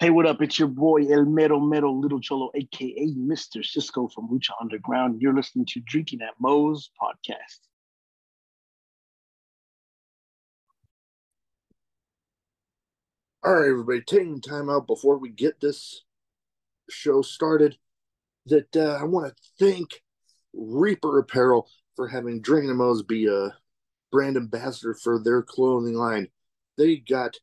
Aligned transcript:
Hey, 0.00 0.10
what 0.10 0.26
up? 0.26 0.40
It's 0.40 0.60
your 0.60 0.68
boy 0.68 1.06
El 1.12 1.24
Mero 1.24 1.58
Mero 1.58 1.90
Little 1.92 2.20
Cholo, 2.20 2.52
aka 2.54 3.12
Mr. 3.16 3.64
Cisco 3.64 4.06
from 4.06 4.28
Lucha 4.28 4.50
Underground. 4.60 5.20
You're 5.20 5.34
listening 5.34 5.66
to 5.70 5.80
Drinking 5.80 6.22
at 6.22 6.34
Mo's 6.38 6.88
podcast. 7.02 7.58
All 13.42 13.54
right, 13.54 13.68
everybody, 13.68 14.02
taking 14.02 14.40
time 14.40 14.70
out 14.70 14.86
before 14.86 15.18
we 15.18 15.30
get 15.30 15.60
this 15.60 16.04
show 16.88 17.20
started. 17.20 17.76
That 18.46 18.76
uh, 18.76 18.98
I 19.00 19.02
want 19.02 19.34
to 19.36 19.42
thank 19.58 20.00
Reaper 20.52 21.18
Apparel 21.18 21.68
for 21.96 22.06
having 22.06 22.40
Drinking 22.40 22.70
at 22.70 22.76
Mo's 22.76 23.02
be 23.02 23.26
a 23.26 23.52
brand 24.12 24.36
ambassador 24.36 24.94
for 24.94 25.18
their 25.18 25.42
clothing 25.42 25.94
line. 25.94 26.28
They 26.76 26.98
got 26.98 27.34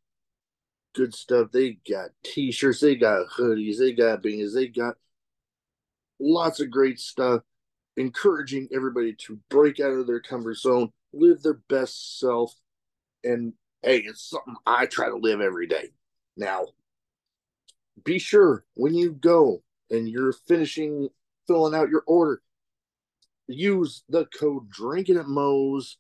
good 0.95 1.13
stuff. 1.13 1.51
They 1.51 1.77
got 1.89 2.09
t-shirts, 2.23 2.79
they 2.79 2.95
got 2.95 3.27
hoodies, 3.37 3.77
they 3.77 3.93
got 3.93 4.23
beanies, 4.23 4.53
they 4.53 4.67
got 4.67 4.95
lots 6.19 6.59
of 6.59 6.71
great 6.71 6.99
stuff. 6.99 7.41
Encouraging 7.97 8.67
everybody 8.73 9.13
to 9.13 9.39
break 9.49 9.79
out 9.79 9.91
of 9.91 10.07
their 10.07 10.19
comfort 10.19 10.55
zone, 10.55 10.91
live 11.13 11.41
their 11.41 11.61
best 11.69 12.19
self, 12.19 12.53
and 13.23 13.53
hey, 13.83 13.99
it's 13.99 14.29
something 14.29 14.55
I 14.65 14.85
try 14.85 15.07
to 15.07 15.15
live 15.15 15.39
every 15.39 15.67
day. 15.67 15.91
Now, 16.35 16.65
be 18.03 18.19
sure 18.19 18.65
when 18.73 18.93
you 18.93 19.11
go 19.13 19.63
and 19.89 20.09
you're 20.09 20.33
finishing 20.33 21.09
filling 21.47 21.73
out 21.73 21.89
your 21.89 22.03
order, 22.05 22.41
use 23.47 24.03
the 24.09 24.25
code 24.25 24.69
Drinking 24.69 25.17
at 25.17 25.27
Mo's, 25.27 25.97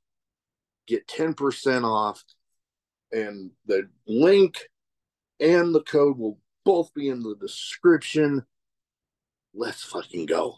get 0.87 1.07
10% 1.07 1.83
off, 1.83 2.23
and 3.11 3.51
the 3.65 3.87
link 4.07 4.67
and 5.39 5.73
the 5.73 5.81
code 5.81 6.17
will 6.17 6.39
both 6.63 6.93
be 6.93 7.09
in 7.09 7.21
the 7.21 7.35
description. 7.35 8.45
Let's 9.53 9.83
fucking 9.83 10.25
go. 10.25 10.57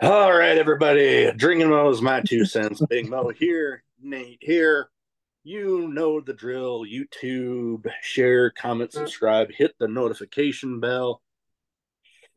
All 0.00 0.32
right, 0.32 0.56
everybody. 0.56 1.30
Drinking 1.32 1.68
Mo 1.68 1.90
is 1.90 2.00
my 2.00 2.22
two 2.22 2.46
cents. 2.46 2.80
Big 2.88 3.08
Mo 3.08 3.28
here, 3.38 3.84
Nate 4.00 4.38
here. 4.40 4.88
You 5.44 5.88
know 5.88 6.20
the 6.20 6.32
drill. 6.32 6.84
YouTube, 6.84 7.86
share, 8.02 8.50
comment, 8.50 8.92
subscribe, 8.92 9.50
hit 9.50 9.74
the 9.78 9.88
notification 9.88 10.80
bell, 10.80 11.22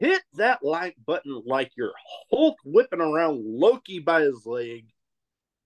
hit 0.01 0.23
that 0.33 0.63
like 0.63 0.97
button 1.05 1.43
like 1.45 1.71
you're 1.77 1.93
Hulk 2.31 2.57
whipping 2.65 2.99
around 3.01 3.39
Loki 3.45 3.99
by 3.99 4.21
his 4.21 4.45
leg. 4.45 4.87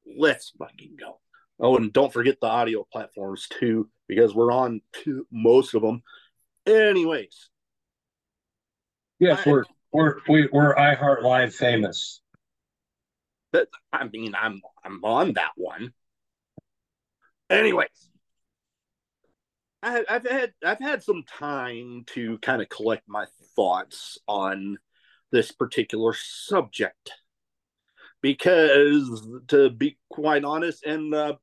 Let's 0.05 0.51
fucking 0.59 0.97
go. 0.99 1.19
Oh, 1.57 1.77
and 1.77 1.91
don't 1.93 2.11
forget 2.11 2.35
the 2.41 2.47
audio 2.47 2.85
platforms 2.91 3.47
too, 3.47 3.89
because 4.09 4.35
we're 4.35 4.51
on 4.51 4.81
to 5.05 5.25
most 5.31 5.73
of 5.73 5.81
them. 5.81 6.03
Anyways, 6.67 7.49
Yes, 9.19 9.47
I- 9.47 9.49
we're 9.49 9.63
we're 9.93 10.17
we, 10.27 10.49
we're 10.51 10.75
iHeart 10.75 11.23
Live 11.23 11.55
famous. 11.55 12.21
I 13.93 14.09
mean, 14.11 14.35
I'm 14.35 14.61
I'm 14.83 15.01
on 15.05 15.33
that 15.33 15.51
one. 15.55 15.93
Anyways, 17.49 18.09
I, 19.81 20.03
I've 20.09 20.27
had 20.27 20.53
I've 20.61 20.79
had 20.81 21.01
some 21.03 21.23
time 21.23 22.03
to 22.07 22.37
kind 22.39 22.61
of 22.61 22.67
collect 22.67 23.03
my 23.07 23.25
thoughts 23.55 24.17
on 24.27 24.77
this 25.31 25.51
particular 25.51 26.13
subject 26.13 27.11
because, 28.21 29.27
to 29.47 29.69
be 29.69 29.97
quite 30.09 30.43
honest 30.43 30.83
and 30.83 31.13
uh, 31.13 31.35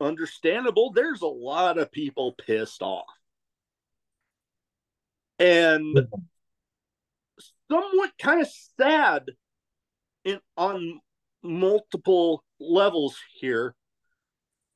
understandable, 0.00 0.92
there's 0.92 1.22
a 1.22 1.26
lot 1.26 1.78
of 1.78 1.92
people 1.92 2.34
pissed 2.46 2.82
off, 2.82 3.06
and 5.38 6.06
somewhat 7.70 8.10
kind 8.20 8.42
of 8.42 8.48
sad 8.78 9.24
in 10.24 10.40
on 10.56 11.00
multiple 11.42 12.44
levels 12.60 13.16
here. 13.40 13.74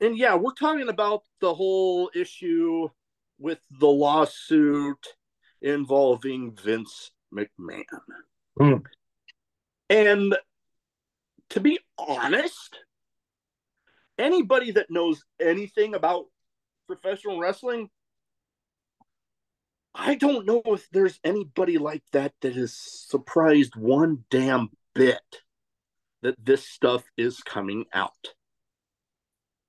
And 0.00 0.16
yeah, 0.16 0.34
we're 0.34 0.52
talking 0.52 0.88
about 0.88 1.22
the 1.40 1.54
whole 1.54 2.10
issue 2.14 2.88
with 3.38 3.60
the 3.78 3.88
lawsuit 3.88 5.04
involving 5.62 6.54
Vince 6.56 7.12
McMahon. 7.32 7.84
Hmm. 8.58 8.74
And 9.88 10.36
to 11.50 11.60
be 11.60 11.78
honest, 11.96 12.78
anybody 14.18 14.72
that 14.72 14.90
knows 14.90 15.24
anything 15.40 15.94
about 15.94 16.26
professional 16.86 17.38
wrestling, 17.38 17.88
I 19.94 20.14
don't 20.14 20.46
know 20.46 20.62
if 20.66 20.88
there's 20.90 21.20
anybody 21.22 21.78
like 21.78 22.02
that 22.12 22.32
that 22.40 22.56
is 22.56 22.74
surprised 22.74 23.76
one 23.76 24.24
damn 24.30 24.70
bit 24.94 25.20
that 26.22 26.42
this 26.42 26.66
stuff 26.66 27.04
is 27.16 27.40
coming 27.40 27.84
out. 27.92 28.34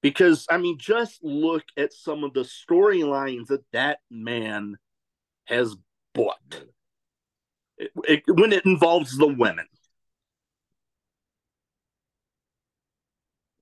Because, 0.01 0.45
I 0.49 0.57
mean, 0.57 0.77
just 0.77 1.23
look 1.23 1.63
at 1.77 1.93
some 1.93 2.23
of 2.23 2.33
the 2.33 2.41
storylines 2.41 3.47
that 3.47 3.63
that 3.71 3.99
man 4.09 4.77
has 5.45 5.75
booked 6.13 6.65
It- 7.77 7.91
it- 8.07 8.23
when 8.27 8.53
it 8.53 8.65
involves 8.65 9.17
the 9.17 9.27
women. 9.27 9.67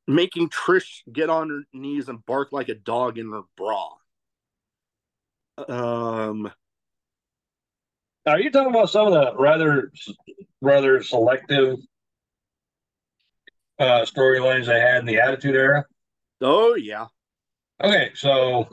Making 0.08 0.50
Trish 0.50 1.02
get 1.12 1.30
on 1.30 1.50
her 1.50 1.62
knees 1.74 2.10
and 2.10 2.26
bark 2.26 2.52
like 2.52 2.70
a 2.70 2.76
dog 2.76 3.18
in 3.18 3.32
her 3.32 3.44
bra. 3.56 3.90
Um, 5.68 6.52
Are 8.26 8.40
you 8.40 8.52
talking 8.52 8.74
about 8.74 8.90
some 8.90 9.08
of 9.08 9.14
the 9.14 9.36
rather 9.38 9.92
rather 10.62 11.02
selective 11.02 11.78
uh, 13.80 14.02
storylines 14.06 14.66
they 14.66 14.80
had 14.80 14.98
in 14.98 15.06
the 15.06 15.20
Attitude 15.20 15.56
Era? 15.56 15.86
oh 16.42 16.76
yeah, 16.76 17.08
Okay, 17.82 18.12
so 18.16 18.68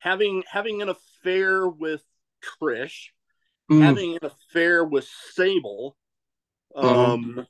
having 0.00 0.42
having 0.50 0.82
an 0.82 0.88
affair 0.90 1.66
with 1.68 2.02
Trish, 2.42 3.08
mm, 3.70 3.82
having 3.82 4.12
an 4.16 4.24
affair 4.24 4.84
with 4.84 5.08
Sable. 5.32 5.96
Um, 6.76 7.46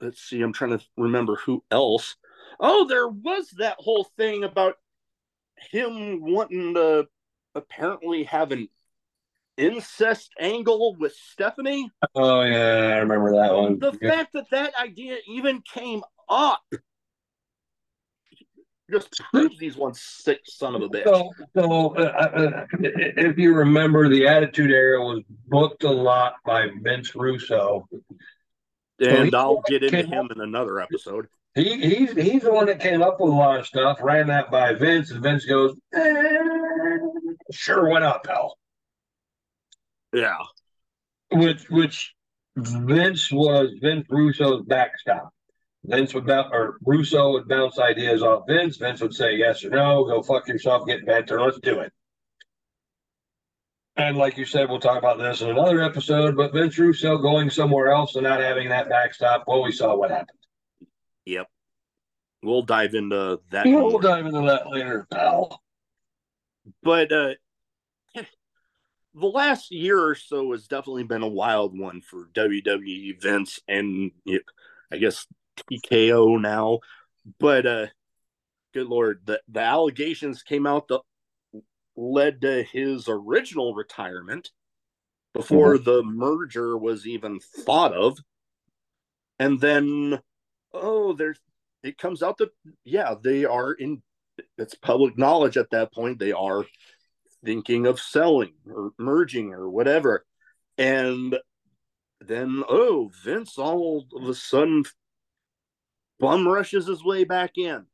let's 0.00 0.20
see, 0.22 0.42
I'm 0.42 0.52
trying 0.52 0.78
to 0.78 0.84
remember 0.96 1.36
who 1.36 1.62
else. 1.70 2.16
Oh, 2.60 2.86
there 2.86 3.08
was 3.08 3.50
that 3.58 3.76
whole 3.78 4.04
thing 4.16 4.44
about 4.44 4.74
him 5.70 6.20
wanting 6.22 6.74
to 6.74 7.06
apparently 7.54 8.24
have 8.24 8.52
an 8.52 8.68
incest 9.56 10.32
angle 10.38 10.96
with 10.98 11.14
Stephanie. 11.14 11.90
oh 12.14 12.42
yeah, 12.42 12.92
I 12.94 12.96
remember 12.98 13.32
that 13.36 13.54
one. 13.54 13.78
The 13.80 13.92
Yeah. 14.00 14.10
fact 14.10 14.32
that 14.34 14.50
that 14.50 14.74
idea 14.80 15.18
even 15.28 15.62
came 15.62 16.02
up 16.28 16.62
just 18.90 19.20
proves 19.32 19.58
he's 19.58 19.76
one 19.76 19.94
sick 19.94 20.40
son 20.44 20.74
of 20.74 20.82
a 20.82 20.88
bitch. 20.88 21.04
So, 21.04 21.30
so 21.56 21.94
uh, 21.96 22.00
uh, 22.00 22.66
if 22.80 23.38
you 23.38 23.54
remember, 23.54 24.08
the 24.08 24.26
Attitude 24.26 24.70
Era 24.70 25.00
was 25.04 25.22
booked 25.46 25.84
a 25.84 25.90
lot 25.90 26.34
by 26.44 26.68
Vince 26.82 27.14
Russo. 27.14 27.86
and 29.00 29.26
he- 29.28 29.34
I'll 29.34 29.62
get 29.66 29.82
into 29.84 30.02
came 30.02 30.12
him 30.12 30.28
in 30.34 30.40
another 30.40 30.80
episode. 30.80 31.26
He 31.54 31.80
he's 31.80 32.12
he's 32.12 32.42
the 32.42 32.52
one 32.52 32.66
that 32.66 32.78
came 32.80 33.02
up 33.02 33.18
with 33.20 33.32
a 33.32 33.34
lot 33.36 33.58
of 33.58 33.66
stuff. 33.66 33.98
Ran 34.02 34.28
that 34.28 34.50
by 34.50 34.74
Vince, 34.74 35.10
and 35.10 35.22
Vince 35.22 35.44
goes, 35.44 35.74
eh, 35.94 36.98
"Sure, 37.50 37.88
went 37.88 38.04
up, 38.04 38.22
pal." 38.24 38.56
Yeah. 40.12 40.36
Which 41.32 41.68
which 41.68 42.14
Vince 42.56 43.30
was 43.32 43.70
Vince 43.80 44.06
Russo's 44.08 44.64
backstop. 44.66 45.30
Vince 45.88 46.12
would 46.14 46.26
bounce, 46.26 46.48
or 46.52 46.78
Russo 46.84 47.32
would 47.32 47.48
bounce 47.48 47.78
ideas 47.78 48.22
off 48.22 48.44
Vince. 48.46 48.76
Vince 48.76 49.00
would 49.00 49.14
say 49.14 49.36
yes 49.36 49.64
or 49.64 49.70
no. 49.70 50.04
Go 50.04 50.22
fuck 50.22 50.46
yourself. 50.46 50.86
Get 50.86 51.06
better. 51.06 51.40
Let's 51.40 51.58
do 51.60 51.80
it. 51.80 51.92
And 53.96 54.16
like 54.16 54.36
you 54.36 54.44
said, 54.44 54.68
we'll 54.68 54.80
talk 54.80 54.98
about 54.98 55.18
this 55.18 55.40
in 55.40 55.48
another 55.50 55.82
episode. 55.82 56.36
But 56.36 56.52
Vince 56.52 56.78
Russo 56.78 57.18
going 57.18 57.48
somewhere 57.48 57.88
else 57.88 58.14
and 58.14 58.24
not 58.24 58.40
having 58.40 58.68
that 58.68 58.88
backstop. 58.88 59.44
Well, 59.46 59.62
we 59.62 59.72
saw 59.72 59.96
what 59.96 60.10
happened. 60.10 60.38
Yep. 61.24 61.48
We'll 62.42 62.62
dive 62.62 62.94
into 62.94 63.40
that. 63.50 63.66
We'll 63.66 63.98
dive 63.98 64.26
into 64.26 64.42
that 64.42 64.68
later, 64.70 65.06
pal. 65.10 65.60
But 66.82 67.10
uh, 67.10 67.32
the 68.14 69.26
last 69.26 69.70
year 69.70 69.98
or 69.98 70.14
so 70.14 70.52
has 70.52 70.68
definitely 70.68 71.04
been 71.04 71.22
a 71.22 71.28
wild 71.28 71.76
one 71.76 72.02
for 72.02 72.28
WWE 72.34 73.20
Vince 73.20 73.58
and 73.66 74.12
I 74.92 74.98
guess 74.98 75.26
TKO 75.70 76.40
now. 76.40 76.80
But 77.38 77.66
uh, 77.66 77.86
good 78.74 78.86
lord, 78.86 79.22
the, 79.24 79.40
the 79.48 79.60
allegations 79.60 80.42
came 80.42 80.66
out 80.66 80.88
that 80.88 81.00
led 81.96 82.40
to 82.42 82.62
his 82.62 83.06
original 83.08 83.74
retirement 83.74 84.50
before 85.34 85.78
the 85.78 86.02
merger 86.02 86.76
was 86.76 87.06
even 87.06 87.40
thought 87.40 87.92
of. 87.92 88.18
And 89.38 89.60
then, 89.60 90.20
oh, 90.72 91.12
there's 91.12 91.38
it 91.82 91.98
comes 91.98 92.22
out 92.22 92.38
that 92.38 92.50
yeah, 92.84 93.14
they 93.22 93.44
are 93.44 93.72
in 93.72 94.02
it's 94.56 94.74
public 94.74 95.18
knowledge 95.18 95.56
at 95.56 95.70
that 95.70 95.92
point 95.92 96.18
they 96.18 96.32
are 96.32 96.64
thinking 97.44 97.86
of 97.86 98.00
selling 98.00 98.52
or 98.70 98.90
merging 98.98 99.52
or 99.52 99.68
whatever. 99.68 100.24
And 100.76 101.38
then 102.20 102.64
oh, 102.68 103.10
Vince 103.24 103.58
all 103.58 104.06
of 104.14 104.28
a 104.28 104.34
sudden 104.34 104.84
bum 106.18 106.46
rushes 106.46 106.86
his 106.86 107.04
way 107.04 107.24
back 107.24 107.52
in. 107.56 107.86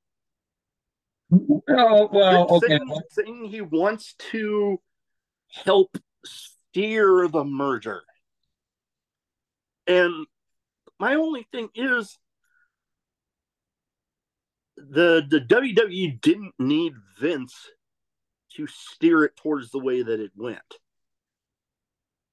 Oh 1.32 2.08
well, 2.12 2.46
okay. 2.56 2.68
saying, 2.68 3.00
saying 3.10 3.44
he 3.46 3.60
wants 3.60 4.14
to 4.30 4.80
help 5.64 5.96
steer 6.24 7.28
the 7.28 7.44
merger. 7.44 8.02
And 9.86 10.26
my 10.98 11.14
only 11.14 11.46
thing 11.52 11.68
is 11.74 12.18
the 14.76 15.24
the 15.28 15.40
WWE 15.40 16.20
didn't 16.20 16.54
need 16.58 16.94
Vince 17.20 17.54
to 18.56 18.66
steer 18.66 19.24
it 19.24 19.36
towards 19.36 19.70
the 19.70 19.80
way 19.80 20.02
that 20.02 20.20
it 20.20 20.32
went. 20.36 20.78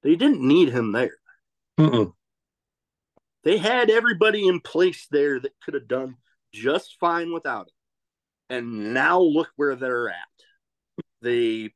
They 0.03 0.15
didn't 0.15 0.41
need 0.41 0.69
him 0.69 0.91
there. 0.91 1.17
Mm-mm. 1.79 2.13
They 3.43 3.57
had 3.57 3.89
everybody 3.89 4.47
in 4.47 4.59
place 4.59 5.07
there 5.09 5.39
that 5.39 5.53
could 5.63 5.73
have 5.73 5.87
done 5.87 6.15
just 6.53 6.97
fine 6.99 7.33
without 7.33 7.67
it. 7.67 7.73
And 8.53 8.93
now 8.93 9.19
look 9.21 9.49
where 9.55 9.75
they're 9.75 10.09
at. 10.09 10.15
They 11.21 11.71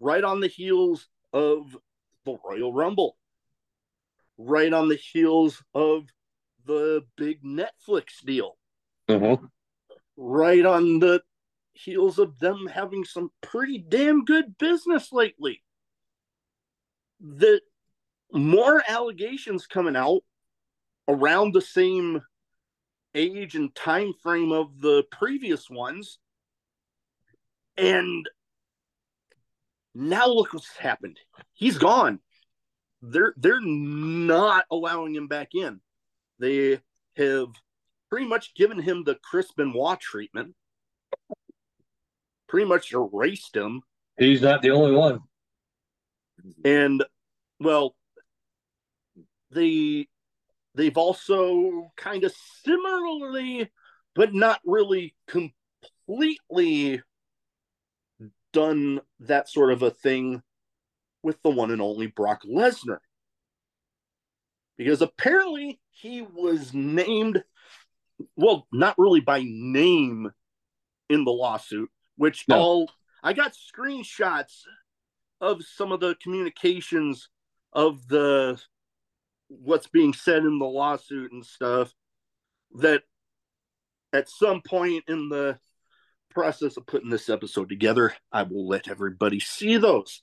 right 0.00 0.24
on 0.24 0.40
the 0.40 0.48
heels 0.48 1.08
of 1.32 1.76
the 2.24 2.36
Royal 2.44 2.72
Rumble, 2.72 3.16
right 4.38 4.72
on 4.72 4.88
the 4.88 4.96
heels 4.96 5.62
of 5.74 6.04
the 6.64 7.04
big 7.16 7.42
Netflix 7.42 8.24
deal, 8.24 8.56
Mm-hmm. 9.08 9.44
right 10.16 10.64
on 10.64 10.98
the 11.00 11.22
heels 11.74 12.18
of 12.18 12.38
them 12.38 12.66
having 12.66 13.04
some 13.04 13.30
pretty 13.40 13.78
damn 13.78 14.24
good 14.24 14.56
business 14.58 15.12
lately. 15.12 15.62
The 17.20 17.60
more 18.32 18.82
allegations 18.88 19.66
coming 19.66 19.96
out 19.96 20.22
around 21.08 21.52
the 21.52 21.60
same 21.60 22.22
age 23.14 23.54
and 23.54 23.74
time 23.74 24.12
frame 24.22 24.52
of 24.52 24.80
the 24.80 25.04
previous 25.10 25.68
ones. 25.68 26.18
And 27.76 28.28
now 29.94 30.26
look 30.26 30.52
what's 30.52 30.76
happened. 30.76 31.18
He's 31.52 31.78
gone. 31.78 32.20
They're 33.02 33.34
they're 33.36 33.60
not 33.60 34.64
allowing 34.70 35.14
him 35.14 35.26
back 35.26 35.54
in. 35.54 35.80
They 36.38 36.80
have 37.16 37.48
pretty 38.08 38.26
much 38.26 38.54
given 38.54 38.78
him 38.78 39.04
the 39.04 39.16
chris 39.16 39.50
benoit 39.52 40.00
treatment. 40.00 40.54
Pretty 42.48 42.66
much 42.66 42.92
erased 42.92 43.56
him. 43.56 43.82
He's 44.18 44.42
not 44.42 44.62
the 44.62 44.70
only 44.70 44.92
one. 44.94 45.20
and 46.64 47.04
well 47.60 47.94
they 49.50 50.06
they've 50.74 50.96
also 50.96 51.92
kind 51.96 52.24
of 52.24 52.32
similarly 52.64 53.70
but 54.14 54.34
not 54.34 54.60
really 54.64 55.14
completely 55.26 57.02
done 58.52 59.00
that 59.20 59.48
sort 59.48 59.72
of 59.72 59.82
a 59.82 59.90
thing 59.90 60.42
with 61.22 61.40
the 61.42 61.50
one 61.50 61.70
and 61.70 61.80
only 61.80 62.06
Brock 62.06 62.42
Lesnar 62.44 62.98
because 64.76 65.00
apparently 65.02 65.80
he 65.90 66.22
was 66.22 66.74
named 66.74 67.42
well 68.36 68.66
not 68.72 68.94
really 68.98 69.20
by 69.20 69.42
name 69.44 70.30
in 71.08 71.24
the 71.24 71.32
lawsuit 71.32 71.90
which 72.16 72.44
No. 72.48 72.56
all 72.56 72.90
I 73.22 73.32
got 73.32 73.54
screenshots 73.54 74.62
of 75.40 75.64
some 75.64 75.92
of 75.92 76.00
the 76.00 76.16
communications 76.22 77.28
of 77.72 78.06
the 78.08 78.60
what's 79.60 79.88
being 79.88 80.12
said 80.12 80.38
in 80.38 80.58
the 80.58 80.64
lawsuit 80.64 81.32
and 81.32 81.44
stuff 81.44 81.92
that 82.76 83.02
at 84.12 84.28
some 84.28 84.62
point 84.62 85.04
in 85.08 85.28
the 85.28 85.58
process 86.30 86.76
of 86.76 86.86
putting 86.86 87.10
this 87.10 87.28
episode 87.28 87.68
together 87.68 88.14
i 88.32 88.42
will 88.42 88.66
let 88.66 88.88
everybody 88.88 89.38
see 89.38 89.76
those. 89.76 90.22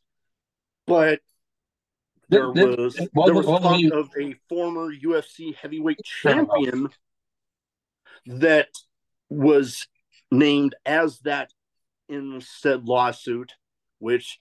But 0.87 1.19
there 2.29 2.51
Th- 2.51 2.67
th- 2.67 2.77
was 2.77 2.95
it 2.97 3.09
there 3.13 3.33
was 3.33 3.45
talk 3.45 3.63
wasn't 3.63 3.93
of 3.93 4.09
a 4.19 4.35
former 4.47 4.91
ufc 4.91 5.55
heavyweight 5.55 5.99
champion 6.03 6.89
that 8.25 8.69
was 9.29 9.87
named 10.31 10.75
as 10.85 11.19
that 11.19 11.51
in 12.07 12.41
said 12.41 12.85
lawsuit 12.85 13.53
which 13.99 14.39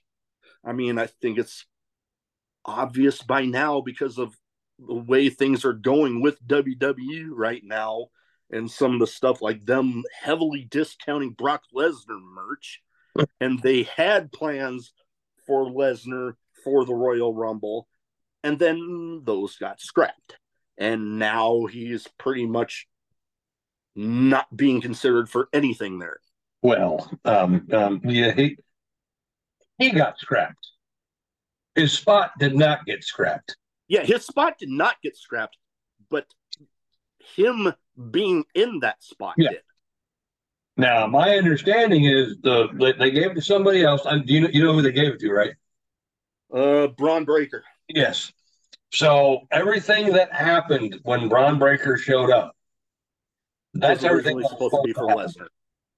i 0.63 0.71
mean 0.71 0.97
i 0.97 1.07
think 1.07 1.37
it's 1.37 1.65
obvious 2.65 3.21
by 3.21 3.45
now 3.45 3.81
because 3.81 4.17
of 4.17 4.35
the 4.87 4.95
way 4.95 5.29
things 5.29 5.65
are 5.65 5.73
going 5.73 6.21
with 6.21 6.45
WWE 6.47 7.27
right 7.31 7.63
now 7.63 8.07
and 8.51 8.69
some 8.69 8.93
of 8.93 8.99
the 8.99 9.07
stuff 9.07 9.41
like 9.41 9.65
them 9.65 10.03
heavily 10.21 10.67
discounting 10.69 11.31
Brock 11.31 11.63
Lesnar 11.75 12.21
merch. 12.21 12.81
and 13.41 13.61
they 13.61 13.83
had 13.83 14.31
plans 14.31 14.93
for 15.45 15.65
Lesnar 15.65 16.33
for 16.63 16.85
the 16.85 16.93
Royal 16.93 17.33
Rumble. 17.33 17.87
And 18.43 18.57
then 18.57 19.21
those 19.23 19.57
got 19.57 19.81
scrapped. 19.81 20.37
And 20.77 21.19
now 21.19 21.65
he's 21.65 22.07
pretty 22.17 22.45
much 22.45 22.87
not 23.95 24.55
being 24.55 24.79
considered 24.79 25.29
for 25.29 25.49
anything 25.51 25.99
there. 25.99 26.19
Well, 26.61 27.09
um, 27.25 27.67
um, 27.71 28.01
yeah, 28.03 28.33
he 28.33 28.57
he 29.77 29.91
got 29.91 30.19
scrapped. 30.19 30.67
His 31.75 31.93
spot 31.93 32.31
did 32.39 32.55
not 32.55 32.85
get 32.85 33.03
scrapped. 33.03 33.55
Yeah, 33.89 34.03
his 34.03 34.25
spot 34.25 34.57
did 34.59 34.69
not 34.69 35.01
get 35.01 35.17
scrapped, 35.17 35.57
but 36.09 36.25
him 37.35 37.73
being 38.11 38.45
in 38.53 38.79
that 38.81 39.03
spot 39.03 39.33
Yeah. 39.37 39.49
did. 39.49 39.61
Now, 40.77 41.07
my 41.07 41.35
understanding 41.37 42.05
is 42.05 42.37
the 42.41 42.67
they- 42.97 43.11
gave 43.11 43.31
it 43.31 43.35
to 43.35 43.41
somebody 43.41 43.83
else. 43.83 44.05
And 44.05 44.25
do 44.25 44.33
you 44.33 44.41
know 44.41 44.47
you 44.49 44.63
know 44.63 44.73
who 44.73 44.81
they 44.81 44.93
gave 44.93 45.13
it 45.15 45.19
to, 45.19 45.31
right? 45.31 45.53
Uh, 46.53 46.87
Bron 46.87 47.25
Breakker. 47.25 47.63
Yes. 47.89 48.31
So 48.91 49.41
everything 49.51 50.13
that 50.13 50.31
happened 50.33 50.99
when 51.03 51.27
Bron 51.27 51.59
Breakker 51.59 51.97
showed 51.97 52.31
up, 52.31 52.55
that's 53.73 54.03
everything 54.03 54.37
that 54.37 54.43
was 54.43 54.51
supposed 54.51 54.73
to 54.75 54.81
be 54.83 54.93
for. 54.93 55.07
Lesnar. 55.07 55.47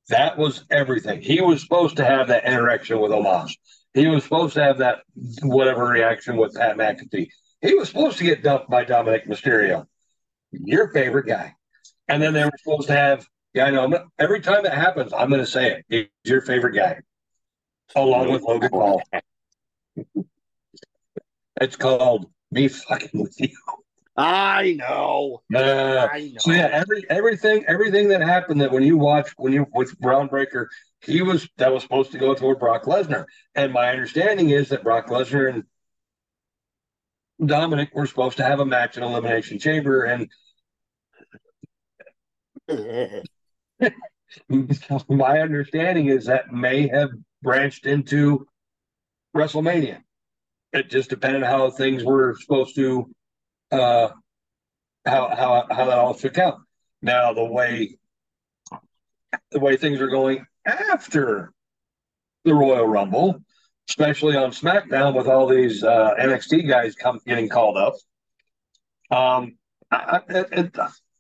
That 0.10 0.38
was 0.38 0.66
everything. 0.72 1.22
He 1.22 1.42
was 1.42 1.62
supposed 1.62 1.96
to 1.98 2.06
have 2.06 2.28
that 2.30 2.46
interaction 2.46 3.00
with 3.00 3.12
Omos. 3.12 3.52
He 3.94 4.08
was 4.08 4.24
supposed 4.24 4.56
to 4.56 4.64
have 4.64 4.80
that 4.80 5.04
whatever 5.44 5.86
reaction 5.86 6.38
with 6.38 6.56
Pat 6.56 6.76
McAfee. 6.78 7.30
He 7.62 7.76
was 7.76 7.90
supposed 7.90 8.18
to 8.18 8.24
get 8.24 8.44
dumped 8.44 8.70
by 8.70 8.86
Dominik 8.86 9.28
Mysterio, 9.28 9.86
your 10.52 10.90
favorite 10.90 11.28
guy. 11.28 11.56
And 12.08 12.22
then 12.22 12.34
they 12.34 12.44
were 12.44 12.52
supposed 12.58 12.88
to 12.88 12.94
have, 12.94 13.26
yeah, 13.54 13.66
I 13.66 13.72
know. 13.72 13.84
I'm 13.84 14.12
every 14.18 14.42
time 14.42 14.64
that 14.64 14.74
happens, 14.74 15.14
I'm 15.14 15.30
going 15.30 15.42
to 15.42 15.48
say 15.48 15.72
it. 15.72 15.86
He's 15.88 16.08
your 16.32 16.42
favorite 16.42 16.74
guy, 16.74 17.00
along 17.96 18.32
with 18.32 18.42
Logan 18.42 18.70
Paul. 18.70 19.02
It's 21.60 21.76
called 21.76 22.26
me 22.50 22.68
fucking 22.70 23.22
with 23.22 23.40
you. 23.40 23.56
I 24.18 24.74
know. 24.80 25.42
Uh, 25.54 26.08
I 26.12 26.20
know. 26.20 26.40
so 26.40 26.52
yeah, 26.52 26.70
every 26.72 27.06
everything 27.10 27.66
everything 27.68 28.08
that 28.10 28.22
happened 28.22 28.62
that 28.62 28.72
when 28.72 28.84
you 28.84 28.98
watch 28.98 29.30
when 29.38 29.54
you 29.54 29.68
with 29.74 29.98
Bron 30.00 30.28
Breakker, 30.28 30.70
he 31.02 31.22
was 31.22 31.48
that 31.58 31.72
was 31.72 31.84
supposed 31.84 32.12
to 32.14 32.18
go 32.18 32.34
toward 32.34 32.60
Brock 32.60 32.86
Lesnar. 32.86 33.26
And 33.54 33.72
my 33.72 33.90
understanding 33.90 34.50
is 34.50 34.70
that 34.70 34.84
Brock 34.84 35.08
Lesnar 35.08 35.54
and 35.54 35.64
Dominik 37.42 37.94
were 37.94 38.06
supposed 38.06 38.38
to 38.38 38.44
have 38.44 38.60
a 38.60 38.66
match 38.66 38.98
in 38.98 39.04
Elimination 39.04 39.60
Chamber, 39.60 40.04
and 40.04 40.30
my 45.10 45.40
understanding 45.40 46.08
is 46.08 46.26
that 46.26 46.54
may 46.54 46.88
have 46.88 47.10
branched 47.42 47.86
into 47.86 48.48
WrestleMania. 49.36 50.02
It 50.74 50.90
just 50.90 51.10
depended 51.10 51.44
how 51.44 51.70
things 51.72 52.04
were 52.04 52.36
supposed 52.40 52.76
to, 52.76 53.10
uh, 53.72 54.10
how 55.06 55.36
how 55.36 55.66
how 55.70 55.86
that 55.86 55.98
all 55.98 56.18
shook 56.18 56.38
out. 56.38 56.60
Now 57.02 57.34
the 57.34 57.44
way 57.44 57.98
the 59.52 59.60
way 59.60 59.78
things 59.78 60.00
are 60.00 60.08
going 60.08 60.46
after 60.66 61.52
the 62.46 62.54
Royal 62.54 62.88
Rumble, 62.88 63.42
especially 63.92 64.38
on 64.38 64.52
SmackDown 64.52 65.14
with 65.14 65.28
all 65.28 65.48
these 65.48 65.84
uh, 65.84 66.12
NXT 66.18 66.66
guys 66.68 66.96
come 66.96 67.20
getting 67.28 67.50
called 67.50 67.76
up. 67.78 67.96
Um, 69.12 69.58
I, 69.92 70.22
it, 70.30 70.48
it, 70.54 70.78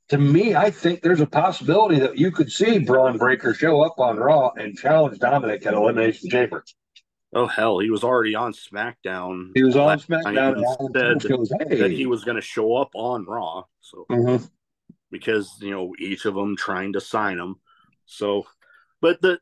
to 0.07 0.17
me, 0.17 0.55
I 0.55 0.71
think 0.71 1.01
there's 1.01 1.19
a 1.19 1.27
possibility 1.27 1.99
that 1.99 2.17
you 2.17 2.31
could 2.31 2.49
see 2.49 2.79
Bron 2.79 3.17
Breakker 3.17 3.53
show 3.53 3.81
up 3.83 3.99
on 3.99 4.15
Raw 4.15 4.51
and 4.55 4.77
challenge 4.77 5.19
Dominik 5.19 5.65
at 5.65 5.73
Elimination 5.73 6.29
Chamber. 6.29 6.63
oh 7.33 7.47
hell, 7.47 7.79
he 7.79 7.89
was 7.89 8.05
already 8.05 8.35
on 8.35 8.53
SmackDown. 8.53 9.51
He 9.53 9.63
was 9.63 9.75
on 9.75 9.99
SmackDown 9.99 10.55
and 10.55 11.21
said 11.21 11.29
goes, 11.29 11.51
hey. 11.67 11.75
that 11.75 11.91
he 11.91 12.05
was 12.05 12.23
going 12.23 12.35
to 12.35 12.41
show 12.41 12.75
up 12.75 12.91
on 12.93 13.25
Raw. 13.25 13.63
So 13.81 14.05
Mhm. 14.09 14.49
because 15.11 15.57
you 15.59 15.71
know 15.71 15.93
each 15.99 16.23
of 16.23 16.35
them 16.35 16.55
trying 16.55 16.93
to 16.93 17.01
sign 17.01 17.37
him. 17.37 17.55
So, 18.05 18.45
but 19.01 19.21
the 19.21 19.39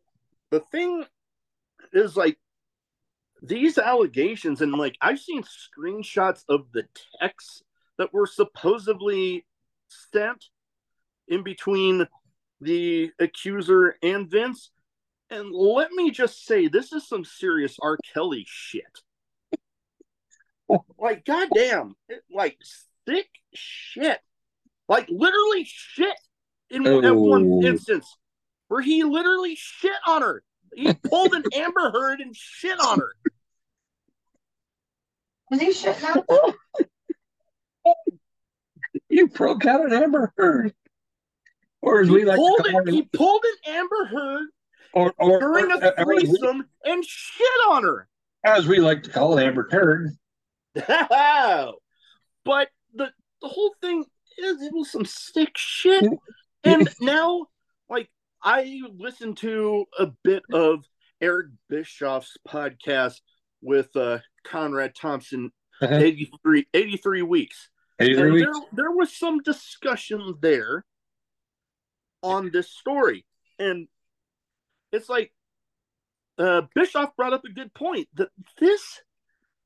the 0.49 0.61
thing 0.71 1.05
is 1.93 2.17
like 2.17 2.39
these 3.41 3.77
allegations 3.77 4.61
and 4.61 4.71
like 4.73 4.97
I've 5.01 5.19
seen 5.19 5.43
screenshots 5.43 6.43
of 6.49 6.71
the 6.73 6.85
texts 7.19 7.63
that 7.97 8.13
were 8.13 8.27
supposedly 8.27 9.45
sent 9.87 10.45
in 11.27 11.43
between 11.43 12.07
the 12.61 13.11
accuser 13.19 13.95
and 14.03 14.29
Vince. 14.29 14.71
And 15.29 15.51
let 15.51 15.91
me 15.91 16.09
just 16.11 16.45
say, 16.45 16.67
this 16.67 16.91
is 16.91 17.07
some 17.07 17.23
serious 17.23 17.77
R. 17.81 17.97
Kelly 18.13 18.45
shit. 18.47 19.01
like, 20.99 21.23
goddamn, 21.25 21.95
it, 22.07 22.23
like 22.33 22.57
thick 23.05 23.29
shit, 23.53 24.19
like 24.87 25.07
literally 25.09 25.65
shit. 25.65 26.15
In 26.71 26.85
at 26.85 27.15
one 27.15 27.49
Oh. 27.51 27.63
instance, 27.63 28.15
where 28.67 28.81
he 28.81 29.03
literally 29.03 29.55
shit 29.55 29.91
on 30.05 30.21
her. 30.21 30.43
He 30.75 30.93
pulled 30.93 31.33
an 31.33 31.43
Amber 31.55 31.89
Heard 31.91 32.19
and 32.19 32.35
shit 32.35 32.79
on 32.79 32.99
her. 32.99 33.11
Was 35.49 35.59
he 35.59 35.69
shitting 35.69 36.03
out? 36.03 36.55
You 39.09 39.27
broke 39.27 39.65
out 39.65 39.85
an 39.85 39.93
Amber 39.93 40.33
Heard. 40.37 40.73
Or 41.81 42.01
as 42.01 42.07
He 42.07 42.13
we 42.13 42.25
like 42.25 42.37
pulled, 42.37 42.57
to 42.65 42.71
call 42.71 42.87
it, 42.87 42.93
he 42.93 43.01
pulled 43.13 43.43
an 43.65 43.73
Amber 43.75 44.05
Heard 44.05 44.47
or, 44.93 45.13
or, 45.17 45.39
during 45.39 45.71
or- 45.71 45.83
a 45.83 46.03
threesome 46.03 46.65
and 46.83 47.05
shit 47.05 47.47
on 47.69 47.83
her. 47.83 48.07
as 48.43 48.67
we 48.67 48.79
like 48.79 49.03
to 49.03 49.09
call 49.09 49.37
it, 49.37 49.43
Amber 49.45 49.67
Turd. 49.69 50.09
but 50.75 51.77
the 52.93 53.11
the 53.41 53.47
whole 53.47 53.73
thing 53.81 54.03
is 54.37 54.61
it 54.61 54.73
was 54.73 54.91
some 54.91 55.05
sick 55.05 55.51
shit. 55.55 56.05
And 56.65 56.89
now, 56.99 57.45
like, 57.89 58.09
I 58.43 58.81
listened 58.97 59.37
to 59.37 59.85
a 59.97 60.07
bit 60.23 60.43
of 60.51 60.83
Eric 61.21 61.47
Bischoff's 61.69 62.35
podcast 62.47 63.21
with 63.61 63.95
uh, 63.95 64.19
Conrad 64.45 64.95
Thompson, 64.95 65.51
Uh-huh. 65.81 65.95
83, 65.95 66.67
83 66.73 67.21
weeks. 67.23 67.69
83 67.99 68.21
And 68.23 68.33
weeks. 68.33 68.45
there, 68.51 68.67
there 68.73 68.91
was 68.91 69.15
some 69.15 69.39
discussion 69.39 70.35
there 70.41 70.85
on 72.23 72.49
this 72.51 72.69
story. 72.69 73.25
And 73.57 73.87
it's 74.91 75.09
like 75.09 75.31
uh, 76.37 76.61
Bischoff 76.75 77.15
brought 77.15 77.33
up 77.33 77.43
a 77.45 77.49
good 77.51 77.73
point 77.73 78.07
that 78.15 78.29
this 78.59 79.01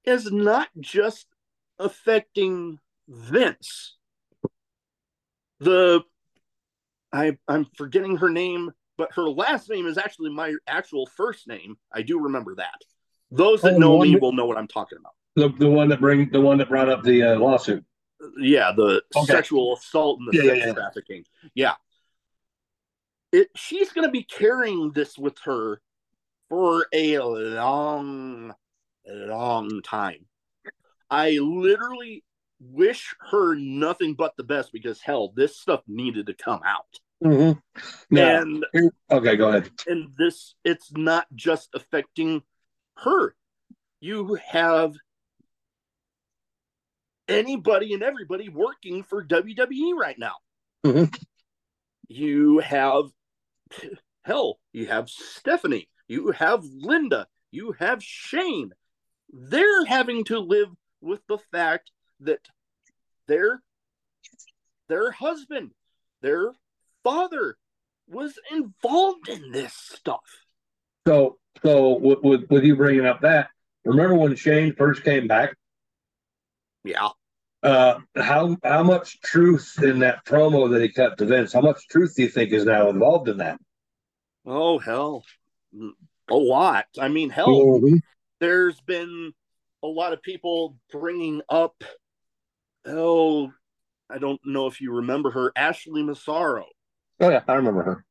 is 0.06 0.32
not 0.32 0.70
just 0.80 1.28
affecting 1.80 2.80
Vince. 3.08 3.96
The 5.60 6.02
I 7.12 7.38
I'm 7.48 7.66
forgetting 7.78 8.18
her 8.18 8.30
name, 8.30 8.72
but 8.98 9.14
her 9.14 9.30
last 9.30 9.70
name 9.70 9.86
is 9.88 9.98
actually 9.98 10.32
my 10.32 10.54
actual 10.68 11.06
first 11.06 11.48
name. 11.48 11.78
I 11.94 12.02
do 12.02 12.20
remember 12.20 12.56
that. 12.56 12.82
Those 13.36 13.62
that 13.62 13.74
Oh, 13.74 13.80
know 13.80 14.00
me 14.00 14.16
will 14.16 14.32
know 14.32 14.46
what 14.46 14.58
I'm 14.58 14.68
talking 14.68 15.00
about. 15.00 15.14
The, 15.36 15.50
the 15.58 15.70
one 15.70 15.90
that 15.90 16.00
bring 16.00 16.30
the 16.30 16.40
one 16.40 16.58
that 16.60 16.70
brought 16.70 16.90
up 16.90 17.04
the 17.04 17.24
uh, 17.24 17.36
lawsuit. 17.40 17.84
yeah 18.38 18.72
the 18.76 19.02
Okay. 19.16 19.26
sexual 19.34 19.74
assault 19.76 20.20
and 20.20 20.28
the 20.32 20.38
Yeah, 20.38 20.54
yeah, 20.54 20.54
sex 20.54 20.66
yeah. 20.68 20.74
trafficking 20.74 21.26
yeah 21.56 21.74
it 23.32 23.50
she's 23.56 23.92
going 23.92 24.08
to 24.08 24.12
be 24.12 24.24
carrying 24.24 24.92
this 24.92 25.18
with 25.18 25.38
her 25.46 25.82
for 26.50 26.86
a 26.94 27.18
long 27.20 28.54
long 29.08 29.82
time 29.82 30.26
i 31.10 31.32
literally 31.42 32.24
wish 32.62 33.14
her 33.32 33.56
nothing 33.56 34.14
but 34.14 34.34
the 34.38 34.44
best 34.44 34.72
because 34.72 35.02
hell 35.02 35.34
this 35.36 35.58
stuff 35.60 35.82
needed 35.88 36.28
to 36.28 36.34
come 36.34 36.62
out 36.66 37.00
Mm-hmm. 37.24 38.18
And 38.18 38.66
okay, 39.10 39.36
go 39.38 39.48
ahead. 39.50 39.72
and 39.88 40.10
this 40.18 40.56
it's 40.66 40.92
not 40.92 41.26
just 41.34 41.70
affecting 41.74 42.42
her 42.98 43.36
you 44.00 44.36
have 44.48 44.94
anybody 47.28 47.94
and 47.94 48.04
everybody 48.04 48.50
working 48.50 49.04
for 49.04 49.24
WWE 49.24 49.94
right 49.98 50.18
now. 50.20 50.36
Mhm. 50.86 51.16
you 52.08 52.60
have 52.60 53.06
hell 54.24 54.60
you 54.72 54.86
have 54.88 55.10
Stephanie 55.10 55.90
you 56.08 56.32
have 56.32 56.64
Linda 56.64 57.28
you 57.52 57.72
have 57.74 58.04
Shane. 58.04 58.74
They're 59.30 59.86
having 59.86 60.24
to 60.26 60.40
live 60.40 60.70
with 61.02 61.22
the 61.28 61.38
fact 61.38 61.92
that 62.20 62.48
their 63.28 63.64
their 64.90 65.12
husband 65.12 65.72
their 66.22 66.54
father 67.04 67.58
was 68.08 68.38
involved 68.52 69.30
in 69.30 69.52
this 69.52 69.74
stuff 69.74 70.43
So, 71.08 71.38
so 71.64 71.98
with, 71.98 72.20
with 72.24 72.50
with 72.50 72.64
you 72.64 72.76
bringing 72.76 73.06
up 73.06 73.22
that, 73.22 73.50
remember 73.86 74.16
when 74.16 74.36
Shane 74.36 74.76
first 74.76 75.04
came 75.04 75.28
back? 75.28 75.56
yeah 76.84 77.10
Uh, 77.62 78.00
how 78.16 78.58
how 78.64 78.84
much 78.84 79.20
truth 79.22 79.82
in 79.82 80.00
that 80.00 80.26
promo 80.26 80.70
that 80.72 80.82
he 80.82 80.90
cut 80.90 81.18
to 81.18 81.26
Vince? 81.26 81.54
How 81.54 81.62
much 81.62 81.88
truth 81.88 82.16
do 82.16 82.24
you 82.24 82.30
think 82.30 82.52
is 82.52 82.66
now 82.66 82.90
involved 82.90 83.30
in 83.30 83.38
that? 83.38 83.60
Oh 84.46 84.80
hell, 84.80 85.24
a 86.30 86.36
lot. 86.36 86.86
I 87.00 87.08
mean, 87.08 87.30
hell, 87.30 87.50
Mhm. 87.50 88.02
there's 88.40 88.80
been 88.82 89.34
a 89.82 89.88
lot 89.88 90.14
of 90.14 90.22
people 90.22 90.78
bringing 90.92 91.42
up. 91.50 91.84
Oh, 92.86 93.52
I 94.10 94.18
don't 94.18 94.42
know 94.46 94.68
if 94.68 94.82
you 94.82 94.92
remember 94.92 95.32
her, 95.32 95.52
Ashley 95.56 96.04
Massaro, 96.04 96.66
Oh 97.22 97.30
yeah, 97.30 97.44
I 97.48 97.54
remember 97.54 97.84
her. 97.84 98.06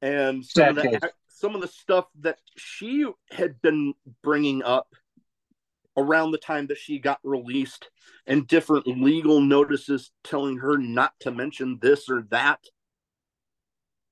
and 0.00 0.44
some 0.44 0.68
of 0.68 0.76
the. 0.76 1.12
Some 1.34 1.54
of 1.54 1.60
the 1.60 1.68
stuff 1.68 2.06
that 2.20 2.38
she 2.56 3.04
had 3.30 3.60
been 3.60 3.92
bringing 4.22 4.62
up 4.62 4.86
around 5.96 6.30
the 6.30 6.38
time 6.38 6.68
that 6.68 6.78
she 6.78 6.98
got 6.98 7.18
released, 7.24 7.90
and 8.26 8.46
different 8.46 8.86
legal 8.86 9.40
notices 9.40 10.12
telling 10.22 10.58
her 10.58 10.76
not 10.76 11.12
to 11.20 11.30
mention 11.30 11.78
this 11.82 12.08
or 12.08 12.22
that, 12.30 12.60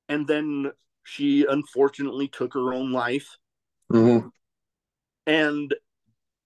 and 0.09 0.27
then 0.27 0.73
she 1.05 1.47
unfortunately 1.49 2.29
took 2.29 2.55
her 2.55 2.73
own 2.75 2.93
life. 2.93 3.37
Mm-hmm. 3.93 4.29
and 5.27 5.75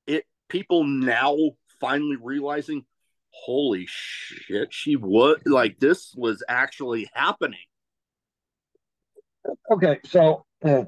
it 0.08 0.24
people 0.48 0.82
now 0.82 1.36
finally 1.80 2.16
realizing 2.20 2.84
holy 3.30 3.86
shit 3.86 4.72
she 4.72 4.96
was 4.96 5.36
like 5.44 5.78
this 5.78 6.12
was 6.16 6.42
actually 6.48 7.08
happening 7.12 7.60
Okay, 9.70 10.00
so 10.04 10.45
uh, 10.64 10.84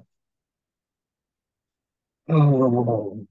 oh, 2.29 3.27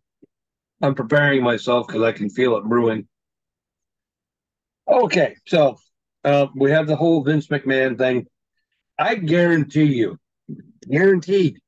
I'm 0.82 0.96
preparing 0.96 1.44
myself 1.44 1.88
because 1.88 2.04
I 2.04 2.12
can 2.12 2.30
feel 2.30 2.58
it 2.58 2.64
brewing. 2.64 3.08
Okay, 4.88 5.36
so 5.46 5.78
uh, 6.24 6.48
we 6.56 6.72
have 6.72 6.88
the 6.88 6.96
whole 6.96 7.24
Vince 7.24 7.48
McMahon 7.48 7.98
thing. 7.98 8.26
I 8.98 9.16
guarantee 9.16 9.84
you, 9.84 10.18
guaranteed, 10.90 11.60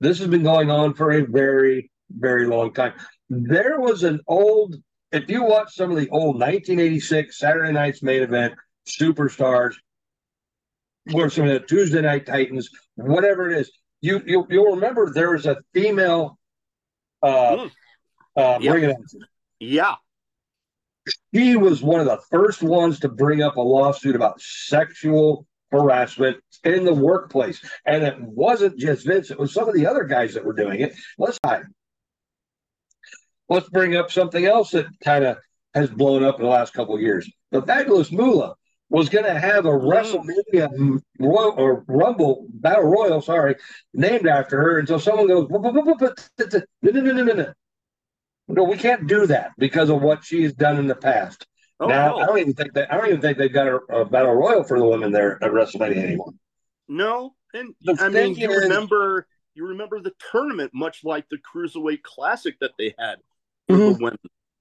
this 0.00 0.18
has 0.18 0.28
been 0.28 0.42
going 0.42 0.70
on 0.70 0.94
for 0.94 1.12
a 1.12 1.26
very, 1.26 1.90
very 2.10 2.46
long 2.46 2.72
time. 2.72 2.92
There 3.30 3.80
was 3.80 4.02
an 4.04 4.20
old, 4.26 4.76
if 5.12 5.28
you 5.28 5.42
watch 5.42 5.74
some 5.74 5.90
of 5.90 5.96
the 5.96 6.08
old 6.10 6.36
1986 6.36 7.38
Saturday 7.38 7.72
Night's 7.72 8.02
main 8.02 8.22
event 8.22 8.54
superstars, 8.86 9.74
or 11.12 11.30
some 11.30 11.48
of 11.48 11.52
the 11.52 11.66
Tuesday 11.66 12.02
Night 12.02 12.26
Titans, 12.26 12.68
whatever 12.96 13.50
it 13.50 13.58
is, 13.58 13.70
you, 14.00 14.22
you 14.26 14.46
you'll 14.50 14.74
remember 14.74 15.10
there 15.12 15.32
was 15.32 15.46
a 15.46 15.56
female 15.74 16.38
uh, 17.22 17.56
Mm. 17.56 17.70
uh, 18.36 18.58
Yep. 18.60 18.96
yeah 19.58 19.94
She 21.34 21.56
was 21.56 21.82
one 21.82 22.00
of 22.00 22.06
the 22.06 22.20
first 22.30 22.62
ones 22.62 23.00
to 23.00 23.08
bring 23.08 23.42
up 23.42 23.56
a 23.56 23.60
lawsuit 23.60 24.14
about 24.14 24.40
sexual 24.40 25.46
harassment 25.70 26.36
in 26.64 26.84
the 26.84 26.94
workplace, 26.94 27.60
and 27.84 28.02
it 28.04 28.20
wasn't 28.20 28.78
just 28.78 29.06
Vince; 29.06 29.30
it 29.30 29.38
was 29.38 29.52
some 29.52 29.68
of 29.68 29.74
the 29.74 29.86
other 29.86 30.04
guys 30.04 30.34
that 30.34 30.44
were 30.44 30.52
doing 30.54 30.80
it. 30.80 30.94
Let's 31.18 31.38
hide. 31.44 31.64
let's 33.48 33.68
bring 33.70 33.96
up 33.96 34.10
something 34.10 34.44
else 34.44 34.70
that 34.72 34.86
kind 35.02 35.24
of 35.24 35.38
has 35.74 35.90
blown 35.90 36.22
up 36.22 36.36
in 36.36 36.42
the 36.42 36.50
last 36.50 36.72
couple 36.74 36.94
of 36.94 37.00
years. 37.00 37.30
The 37.50 37.62
Fabulous 37.62 38.12
Moolah 38.12 38.54
was 38.90 39.08
going 39.08 39.24
to 39.24 39.38
have 39.38 39.66
a 39.66 39.70
WrestleMania 39.70 40.68
mm, 40.74 41.00
Royal 41.18 41.54
or 41.56 41.84
Rumble 41.86 42.46
Battle 42.50 42.84
Royal, 42.84 43.20
sorry, 43.20 43.56
named 43.92 44.26
after 44.26 44.56
her 44.60 44.78
until 44.78 44.98
someone 44.98 45.26
goes, 45.26 45.48
"Whoop, 45.48 45.62
whoop, 45.62 45.74
whoop, 45.74 46.00
whoop, 46.00 46.18
no, 46.82 46.90
no, 46.90 47.00
no, 47.00 47.12
no, 47.12 47.22
no, 47.24 47.32
no. 47.34 47.52
No, 48.50 48.64
we 48.64 48.78
can't 48.78 49.06
do 49.06 49.26
that 49.26 49.52
because 49.58 49.90
of 49.90 50.00
what 50.00 50.24
she's 50.24 50.54
done 50.54 50.78
in 50.78 50.86
the 50.86 50.94
past. 50.94 51.46
oh 51.80 51.86
now, 51.86 52.16
I 52.16 52.26
don't 52.26 52.38
even 52.38 52.54
think 52.54 52.72
that 52.72 52.90
I 52.92 52.96
don't 52.96 53.08
even 53.08 53.20
think 53.20 53.36
they've 53.36 53.52
got 53.52 53.66
a, 53.66 53.76
a 53.94 54.04
battle 54.06 54.32
royal 54.34 54.64
for 54.64 54.78
the 54.78 54.86
women 54.86 55.12
there 55.12 55.32
at 55.44 55.50
WrestleMania 55.52 55.96
anymore. 56.02 56.32
no 56.88 57.34
and 57.52 57.74
The 57.82 57.96
i 58.00 58.08
mean 58.08 58.34
you 58.36 58.50
is- 58.50 58.62
remember 58.62 59.26
you 59.54 59.66
remember 59.66 60.00
the 60.00 60.12
tournament 60.32 60.70
much 60.72 61.04
like 61.04 61.28
the 61.28 61.36
cruiserweight 61.38 62.02
classic 62.02 62.58
that 62.60 62.72
they 62.78 62.94
had 62.98 63.16
Mhm. 63.68 63.96
the 63.98 64.02
women 64.04 64.18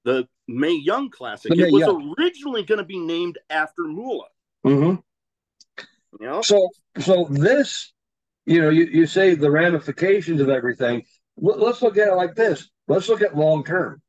the 0.07 0.25
Mae 0.47 0.71
Young 0.71 1.09
Classic. 1.09 1.51
It 1.51 1.71
was 1.71 1.81
Young. 1.81 2.15
originally 2.17 2.63
going 2.63 2.77
to 2.79 2.85
be 2.85 2.97
named 2.97 3.37
after 3.49 3.83
Moolah. 3.83 4.29
Mm-hmm. 4.65 6.23
Yep. 6.23 6.45
So, 6.45 6.69
so 6.99 7.27
this, 7.29 7.91
you 8.45 8.61
know, 8.61 8.69
you, 8.69 8.85
you 8.85 9.05
say 9.05 9.35
the 9.35 9.51
ramifications 9.51 10.39
of 10.39 10.49
everything. 10.49 11.03
Let- 11.35 11.59
Let's 11.59 11.81
look 11.81 11.97
at 11.97 12.07
it 12.07 12.15
like 12.15 12.35
this. 12.35 12.69
Let's 12.87 13.09
look 13.09 13.21
at 13.21 13.35
long 13.35 13.65
term. 13.65 14.01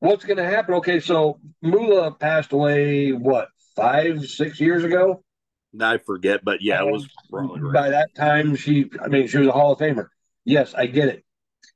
What's 0.00 0.24
going 0.24 0.38
to 0.38 0.44
happen? 0.44 0.74
Okay, 0.76 1.00
so 1.00 1.40
Moolah 1.60 2.12
passed 2.12 2.52
away, 2.52 3.10
what, 3.10 3.48
five, 3.76 4.24
six 4.24 4.60
years 4.60 4.82
ago? 4.82 5.22
I 5.78 5.98
forget, 5.98 6.42
but 6.42 6.62
yeah, 6.62 6.82
it 6.82 6.90
was 6.90 7.06
probably 7.30 7.60
right. 7.60 7.74
By 7.74 7.90
that 7.90 8.14
time, 8.14 8.56
she, 8.56 8.90
I 9.04 9.08
mean, 9.08 9.26
she 9.26 9.38
was 9.38 9.48
a 9.48 9.52
Hall 9.52 9.72
of 9.72 9.78
Famer. 9.78 10.06
Yes, 10.46 10.72
I 10.72 10.86
get 10.86 11.08
it. 11.08 11.24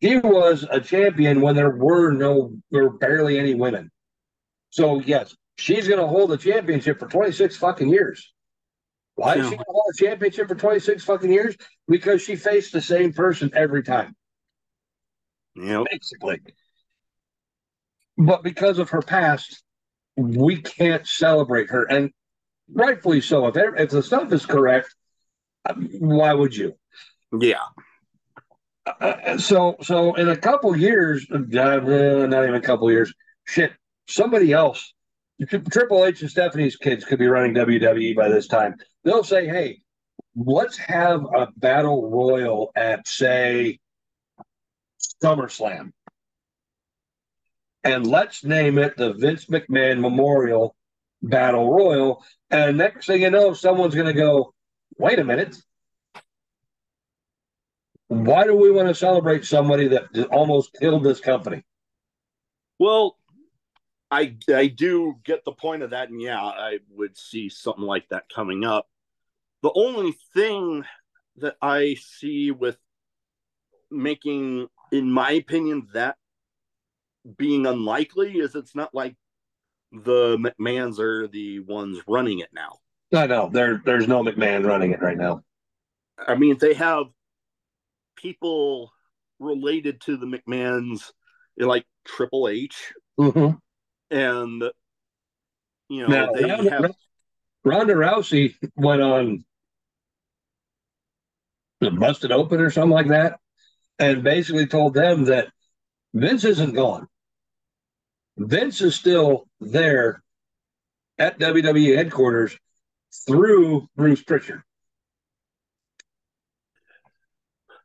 He 0.02 0.16
was 0.18 0.66
a 0.68 0.80
champion 0.80 1.40
when 1.40 1.54
there 1.54 1.70
were 1.70 2.10
no, 2.10 2.52
there 2.72 2.82
were 2.82 2.98
barely 2.98 3.38
any 3.38 3.54
women. 3.54 3.88
So, 4.70 4.98
yes, 5.00 5.32
she's 5.56 5.86
going 5.86 6.00
to 6.00 6.08
hold 6.08 6.30
the 6.30 6.36
championship 6.36 6.98
for 6.98 7.06
26 7.06 7.56
fucking 7.56 7.88
years. 7.88 8.32
Why 9.14 9.34
is 9.36 9.44
Yeah. 9.44 9.50
she 9.50 9.56
hold 9.64 9.84
a 9.94 10.04
championship 10.04 10.48
for 10.48 10.56
26 10.56 11.04
fucking 11.04 11.30
years? 11.32 11.56
Because 11.86 12.20
she 12.20 12.34
faced 12.34 12.72
the 12.72 12.80
same 12.80 13.12
person 13.12 13.52
every 13.54 13.84
time, 13.84 14.16
Yep. 15.54 15.84
basically. 15.88 16.40
But 18.18 18.42
because 18.42 18.80
of 18.80 18.90
her 18.90 19.02
past, 19.02 19.62
we 20.16 20.60
can't 20.62 21.06
celebrate 21.06 21.70
her. 21.70 21.84
And 21.84 22.10
rightfully 22.74 23.20
so. 23.20 23.46
If, 23.46 23.56
if 23.56 23.90
the 23.90 24.02
stuff 24.02 24.32
is 24.32 24.46
correct, 24.46 24.92
why 26.00 26.34
would 26.34 26.56
you? 26.56 26.72
Yeah. 27.38 27.62
Uh, 28.84 29.38
so 29.38 29.76
so 29.82 30.14
in 30.14 30.28
a 30.28 30.36
couple 30.36 30.76
years, 30.76 31.26
uh, 31.30 31.38
not 31.38 31.82
even 31.84 32.54
a 32.54 32.60
couple 32.60 32.90
years, 32.90 33.12
shit, 33.44 33.72
somebody 34.08 34.52
else, 34.52 34.92
Triple 35.70 36.04
H 36.04 36.20
and 36.22 36.30
Stephanie's 36.30 36.76
kids 36.76 37.04
could 37.04 37.18
be 37.18 37.26
running 37.26 37.54
WWE 37.54 38.16
by 38.16 38.28
this 38.28 38.48
time. 38.48 38.74
They'll 39.04 39.24
say, 39.24 39.46
"Hey, 39.46 39.82
let's 40.34 40.76
have 40.78 41.24
a 41.24 41.48
battle 41.56 42.10
royal 42.10 42.72
at 42.74 43.06
say 43.06 43.78
SummerSlam, 45.22 45.92
and 47.84 48.06
let's 48.06 48.44
name 48.44 48.78
it 48.78 48.96
the 48.96 49.12
Vince 49.14 49.46
McMahon 49.46 50.00
Memorial 50.00 50.74
Battle 51.22 51.72
Royal." 51.72 52.24
And 52.50 52.78
next 52.78 53.06
thing 53.06 53.22
you 53.22 53.30
know, 53.30 53.54
someone's 53.54 53.94
going 53.94 54.06
to 54.08 54.12
go, 54.12 54.54
"Wait 54.98 55.20
a 55.20 55.24
minute." 55.24 55.56
Why 58.12 58.44
do 58.44 58.54
we 58.54 58.70
want 58.70 58.88
to 58.88 58.94
celebrate 58.94 59.46
somebody 59.46 59.88
that 59.88 60.28
almost 60.30 60.76
killed 60.78 61.02
this 61.02 61.18
company? 61.18 61.64
Well, 62.78 63.16
I 64.10 64.36
I 64.54 64.66
do 64.66 65.14
get 65.24 65.46
the 65.46 65.52
point 65.52 65.82
of 65.82 65.90
that, 65.90 66.10
and 66.10 66.20
yeah, 66.20 66.38
I 66.38 66.80
would 66.90 67.16
see 67.16 67.48
something 67.48 67.84
like 67.84 68.06
that 68.10 68.24
coming 68.28 68.64
up. 68.64 68.86
The 69.62 69.72
only 69.74 70.14
thing 70.34 70.84
that 71.36 71.56
I 71.62 71.96
see 71.98 72.50
with 72.50 72.76
making, 73.90 74.68
in 74.90 75.10
my 75.10 75.30
opinion, 75.30 75.88
that 75.94 76.16
being 77.38 77.64
unlikely 77.64 78.32
is 78.32 78.54
it's 78.54 78.74
not 78.74 78.94
like 78.94 79.16
the 79.90 80.36
McMahons 80.36 80.98
are 80.98 81.28
the 81.28 81.60
ones 81.60 81.98
running 82.06 82.40
it 82.40 82.50
now. 82.52 82.78
I 83.14 83.26
know 83.26 83.48
there 83.50 83.80
there's 83.86 84.06
no 84.06 84.22
McMahon 84.22 84.66
running 84.66 84.92
it 84.92 85.00
right 85.00 85.16
now. 85.16 85.44
I 86.18 86.34
mean, 86.34 86.58
they 86.58 86.74
have 86.74 87.06
people 88.16 88.92
related 89.38 90.00
to 90.02 90.16
the 90.16 90.26
McMahons, 90.26 91.10
like 91.56 91.84
Triple 92.04 92.48
H, 92.48 92.92
Mm-hmm. 93.18 93.56
and 94.10 94.62
you 95.88 96.02
know 96.02 96.06
Now, 96.08 96.32
they 96.32 96.44
Ronda, 96.44 96.70
have 96.70 96.94
Ronda 97.64 97.94
Rousey 97.94 98.54
went 98.76 99.02
on 99.02 99.44
the 101.80 101.90
busted 101.90 102.32
open 102.32 102.60
or 102.60 102.70
something 102.70 102.90
like 102.90 103.08
that, 103.08 103.38
and 103.98 104.22
basically 104.22 104.66
told 104.66 104.94
them 104.94 105.24
that 105.24 105.48
Vince 106.14 106.44
isn't 106.44 106.74
gone. 106.74 107.06
Vince 108.38 108.80
is 108.80 108.94
still 108.94 109.46
there 109.60 110.22
at 111.18 111.38
WWE 111.38 111.96
headquarters 111.96 112.56
through 113.26 113.86
Bruce 113.96 114.22
Pritchard. 114.22 114.62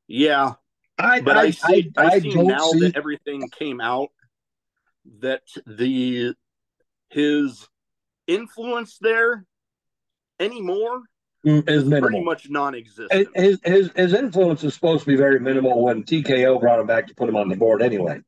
Yeah 0.08 0.54
I, 1.00 1.22
but 1.22 1.38
I, 1.38 1.52
see, 1.52 1.92
I, 1.96 2.06
I 2.08 2.20
see 2.20 2.34
now 2.34 2.72
see- 2.72 2.80
that 2.80 2.96
everything 2.98 3.48
came 3.50 3.80
out 3.80 4.10
that 5.20 5.44
the 5.66 6.34
his 7.10 7.68
influence 8.26 8.98
there 9.00 9.46
anymore 10.40 11.04
mm, 11.46 11.70
is 11.70 11.84
is 11.84 12.00
pretty 12.00 12.24
much 12.24 12.50
non-existent. 12.50 13.30
His, 13.36 13.60
his 13.64 13.92
his 13.96 14.14
influence 14.14 14.64
is 14.64 14.74
supposed 14.74 15.02
to 15.04 15.08
be 15.08 15.16
very 15.16 15.40
minimal 15.40 15.84
when 15.84 16.04
TKO 16.04 16.60
brought 16.60 16.80
him 16.80 16.88
back 16.88 17.08
to 17.08 17.16
put 17.16 17.30
him 17.30 17.36
on 17.36 17.48
the 17.48 17.56
board 17.56 17.82
anyway. 17.82 18.20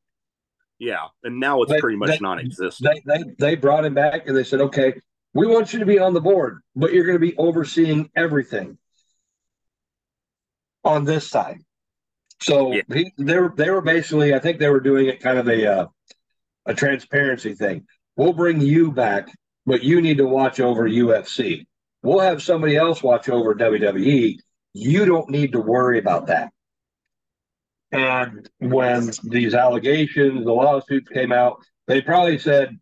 yeah, 0.78 1.06
and 1.24 1.40
now 1.40 1.60
it's 1.62 1.72
They- 1.72 1.80
pretty 1.80 1.98
much 1.98 2.10
they- 2.10 2.18
non-existent. 2.20 3.00
They, 3.04 3.18
they 3.18 3.24
they 3.38 3.54
brought 3.56 3.84
him 3.84 3.94
back 3.94 4.26
and 4.28 4.36
they 4.36 4.44
said, 4.44 4.60
okay, 4.60 4.94
we 5.34 5.46
want 5.46 5.72
you 5.72 5.80
to 5.80 5.86
be 5.86 5.98
on 5.98 6.14
the 6.14 6.20
board, 6.20 6.60
but 6.76 6.92
you're 6.92 7.04
going 7.04 7.18
to 7.20 7.26
be 7.26 7.36
overseeing 7.36 8.10
everything 8.16 8.78
on 10.84 11.04
this 11.04 11.28
side. 11.28 11.58
So 12.42 12.72
Yeah. 12.72 12.82
he, 12.92 13.12
they 13.18 13.38
were 13.38 13.52
they 13.56 13.70
were 13.70 13.82
basically, 13.82 14.34
I 14.34 14.38
think 14.38 14.58
they 14.58 14.68
were 14.70 14.80
doing 14.80 15.06
it 15.06 15.20
kind 15.20 15.38
of 15.38 15.48
a 15.48 15.66
uh, 15.66 15.86
a 16.66 16.74
transparency 16.74 17.54
thing. 17.54 17.86
We'll 18.16 18.32
bring 18.32 18.60
you 18.60 18.92
back, 18.92 19.28
but 19.66 19.82
you 19.82 20.00
need 20.00 20.18
to 20.18 20.26
watch 20.26 20.60
over 20.60 20.88
UFC. 20.88 21.66
We'll 22.02 22.20
have 22.20 22.42
somebody 22.42 22.76
else 22.76 23.02
watch 23.02 23.28
over 23.28 23.54
WWE. 23.54 24.38
You 24.72 25.04
don't 25.04 25.28
need 25.30 25.52
to 25.52 25.60
worry 25.60 25.98
about 25.98 26.26
that. 26.28 26.50
And 27.92 28.48
when 28.58 29.10
these 29.24 29.54
allegations, 29.54 30.44
the 30.44 30.52
lawsuits 30.52 31.08
came 31.08 31.32
out, 31.32 31.60
they 31.88 32.00
probably 32.00 32.38
said, 32.38 32.78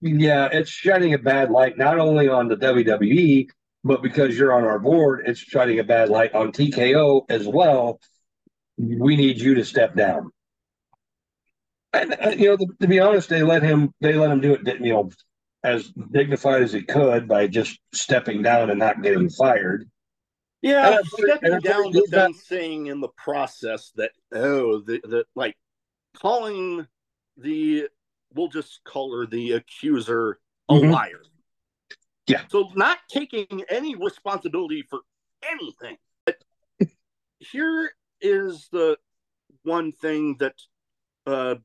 yeah, 0.00 0.48
it's 0.50 0.70
shining 0.70 1.14
a 1.14 1.18
bad 1.18 1.50
light 1.50 1.78
not 1.78 1.98
only 1.98 2.28
on 2.28 2.48
the 2.48 2.56
WWE, 2.56 3.48
but 3.84 4.02
because 4.02 4.36
you're 4.36 4.52
on 4.52 4.64
our 4.64 4.78
board, 4.78 5.22
it's 5.26 5.38
shining 5.38 5.78
a 5.78 5.84
bad 5.84 6.08
light 6.08 6.34
on 6.34 6.52
TKO 6.52 7.26
as 7.28 7.46
well. 7.46 8.00
We 8.78 9.16
need 9.16 9.40
you 9.40 9.54
to 9.54 9.64
step 9.64 9.94
down. 9.94 10.30
And 11.92 12.14
uh, 12.14 12.30
you 12.30 12.46
know, 12.48 12.56
to, 12.56 12.66
to 12.80 12.86
be 12.86 13.00
honest, 13.00 13.28
they 13.28 13.42
let 13.42 13.62
him. 13.62 13.92
They 14.00 14.14
let 14.14 14.30
him 14.30 14.40
do 14.40 14.54
it. 14.54 14.80
You 14.80 14.92
know, 14.92 15.10
as 15.64 15.90
dignified 16.12 16.62
as 16.62 16.72
he 16.72 16.82
could 16.82 17.26
by 17.26 17.46
just 17.46 17.78
stepping 17.92 18.42
down 18.42 18.70
and 18.70 18.78
not 18.78 19.02
getting 19.02 19.28
fired. 19.28 19.88
Yeah, 20.60 20.98
And 20.98 21.06
stepping 21.06 21.60
down, 21.60 21.92
but 21.92 22.10
then 22.10 22.34
saying 22.34 22.86
in 22.86 23.00
the 23.00 23.08
process 23.16 23.92
that 23.96 24.10
oh, 24.32 24.80
the 24.80 25.00
the 25.02 25.24
like 25.34 25.56
calling 26.16 26.86
the 27.36 27.88
we'll 28.34 28.48
just 28.48 28.80
call 28.84 29.16
her 29.16 29.26
the 29.26 29.52
accuser 29.52 30.38
a 30.68 30.74
Mhm. 30.74 30.92
liar. 30.92 31.22
Yeah. 32.26 32.42
So 32.48 32.70
not 32.74 32.98
taking 33.08 33.64
any 33.70 33.94
responsibility 33.94 34.82
for 34.82 35.00
anything. 35.42 35.96
But 36.26 36.36
here 37.38 37.92
is 38.20 38.68
the 38.72 38.98
one 39.62 39.92
thing 39.92 40.36
that 40.38 40.54
uh, 41.26 41.56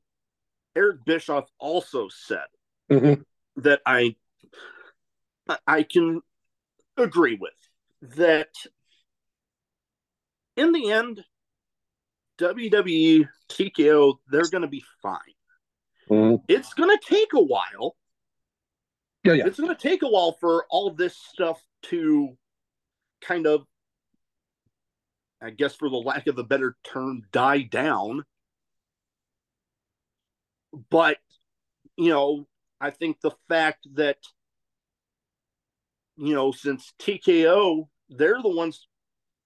Eric 0.76 1.06
Bischoff 1.06 1.50
also 1.60 2.10
said 2.10 2.48
Mhm. 2.89 3.26
that 3.58 3.82
I 3.86 4.16
I 5.68 5.84
can 5.84 6.22
agree 6.98 7.36
with 7.36 7.54
that 8.18 8.54
in 10.56 10.72
the 10.72 10.92
end 10.92 11.24
WWE 12.38 13.28
TKO 13.50 14.20
they're 14.28 14.50
going 14.50 14.62
to 14.63 14.68
be 14.68 14.84
fine. 15.02 15.20
Mhm. 16.10 16.44
It's 16.48 16.74
going 16.74 16.89
to 16.89 17.06
take 17.06 17.34
a 17.34 17.42
while. 17.42 17.96
Yeah, 19.24 19.34
yeah. 19.34 19.48
It's 19.48 19.60
going 19.60 19.74
to 19.74 19.82
take 19.82 20.02
a 20.04 20.08
while 20.10 20.34
for 20.34 20.66
all 20.70 20.92
this 20.92 21.16
stuff 21.16 21.62
to 21.84 22.38
kind 23.22 23.48
of 23.48 23.66
I 25.43 25.49
guess 25.49 25.75
for 25.75 25.89
the 25.89 25.97
lack 25.97 26.27
of 26.27 26.38
a 26.38 26.43
better 26.43 26.77
term 26.84 27.23
die 27.32 27.63
down. 27.63 28.23
But 30.89 31.17
you 31.97 32.10
know, 32.10 32.47
I 32.79 32.91
think 32.91 33.19
the 33.19 33.32
fact 33.49 33.88
that 33.95 34.17
you 36.15 36.34
know, 36.34 36.51
since 36.51 36.93
TKO, 36.99 37.89
they're 38.10 38.41
the 38.41 38.49
ones 38.49 38.88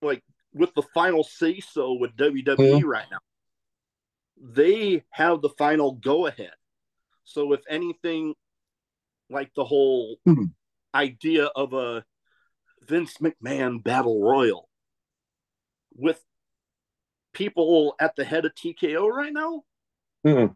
like 0.01 0.23
with 0.53 0.73
the 0.75 0.83
final 0.93 1.23
say 1.23 1.60
so 1.60 1.93
with 1.93 2.15
WWE 2.15 2.83
right 2.83 3.07
now. 3.10 3.19
They 4.39 5.03
have 5.10 5.41
the 5.41 5.49
final 5.57 5.93
go 5.93 6.27
ahead. 6.27 6.53
So 7.23 7.53
if 7.53 7.62
anything 7.69 8.36
like 9.29 9.51
the 9.55 9.65
whole 9.65 10.19
Mhm. 10.27 10.53
idea 10.93 11.45
of 11.47 11.73
a 11.73 12.05
Vince 12.81 13.17
McMahon 13.17 13.83
battle 13.83 14.21
royal 14.21 14.66
with 15.97 16.23
people 17.33 17.95
at 17.99 18.15
the 18.15 18.23
head 18.23 18.45
of 18.45 18.53
TKO 18.55 19.07
right 19.07 19.33
now, 19.33 19.63
Mhm. 20.25 20.55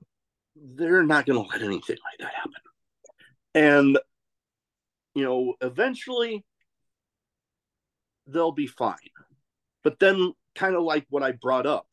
they're 0.56 1.04
not 1.04 1.26
going 1.26 1.42
to 1.44 1.50
let 1.50 1.62
anything 1.62 1.98
like 2.04 2.20
that 2.20 2.34
happen. 2.34 2.54
And, 3.54 4.00
you 5.14 5.24
know, 5.24 5.56
eventually, 5.62 6.46
they'll 8.28 8.52
be 8.52 8.68
fine. 8.68 8.96
But 9.84 10.00
then, 10.00 10.34
kind 10.56 10.76
of 10.76 10.84
like 10.84 11.06
what 11.10 11.24
I 11.24 11.32
brought 11.32 11.66
up, 11.66 11.88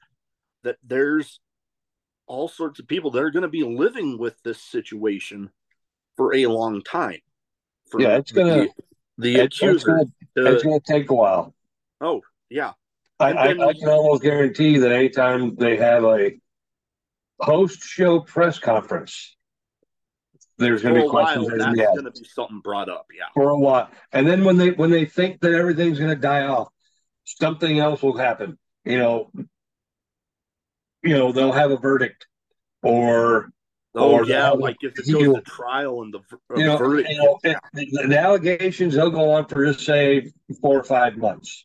that 0.62 0.78
there's 0.82 1.40
all 2.26 2.48
sorts 2.48 2.78
of 2.78 2.86
people 2.86 3.10
that 3.12 3.22
are 3.22 3.30
going 3.30 3.42
to 3.42 3.48
be 3.48 3.64
living 3.64 4.18
with 4.18 4.40
this 4.42 4.62
situation 4.62 5.50
for 6.16 6.34
a 6.34 6.46
long 6.46 6.82
time. 6.82 7.20
Yeah, 7.96 8.18
it's 8.18 8.32
gonna- 8.32 8.66
the, 8.66 8.72
the 9.16 9.36
it's 9.36 9.56
accuser. 9.56 10.00
it's 10.36 10.62
gonna 10.62 10.80
take 10.80 11.08
a 11.10 11.14
while. 11.14 11.54
oh 12.02 12.22
yeah, 12.50 12.74
I, 13.20 13.32
I, 13.32 13.68
I 13.68 13.72
can 13.72 13.88
almost 13.88 14.22
guarantee 14.22 14.78
that 14.78 14.92
anytime 14.92 15.56
they 15.56 15.76
have 15.76 16.04
a 16.04 16.38
post-show 17.42 18.20
press 18.20 18.58
conference, 18.58 19.36
there's 20.56 20.82
going 20.82 20.94
to 20.94 21.02
be 21.02 21.08
questions 21.08 21.48
while 21.48 21.58
that's 21.58 21.76
going 21.76 22.04
to 22.04 22.10
be 22.10 22.24
something 22.24 22.60
brought 22.60 22.88
up. 22.88 23.06
Yeah, 23.16 23.24
for 23.34 23.50
a 23.50 23.58
while, 23.58 23.90
and 24.12 24.26
then 24.26 24.44
when 24.44 24.56
they 24.56 24.70
when 24.70 24.90
they 24.90 25.04
think 25.04 25.40
that 25.40 25.52
everything's 25.52 25.98
going 25.98 26.10
to 26.10 26.20
die 26.20 26.46
off, 26.46 26.68
something 27.24 27.78
else 27.78 28.02
will 28.02 28.16
happen. 28.16 28.58
You 28.84 28.98
know, 28.98 29.30
you 31.02 31.16
know 31.16 31.32
they'll 31.32 31.52
have 31.52 31.70
a 31.70 31.76
verdict, 31.76 32.26
or 32.82 33.50
oh 33.94 34.12
Or 34.12 34.24
yeah, 34.24 34.50
like 34.50 34.76
if 34.80 34.98
it 34.98 35.12
goes 35.12 35.34
to 35.34 35.40
trial 35.42 36.02
and 36.02 36.12
the 36.12 36.20
you 36.56 36.66
know, 36.66 36.76
verdict. 36.76 37.08
you 37.08 37.18
know 37.18 37.38
it, 37.44 37.56
the, 37.74 38.06
the 38.08 38.18
allegations 38.18 38.94
they'll 38.94 39.10
go 39.10 39.32
on 39.32 39.46
for 39.46 39.64
just 39.64 39.84
say 39.84 40.32
four 40.60 40.78
or 40.78 40.84
five 40.84 41.16
months. 41.16 41.64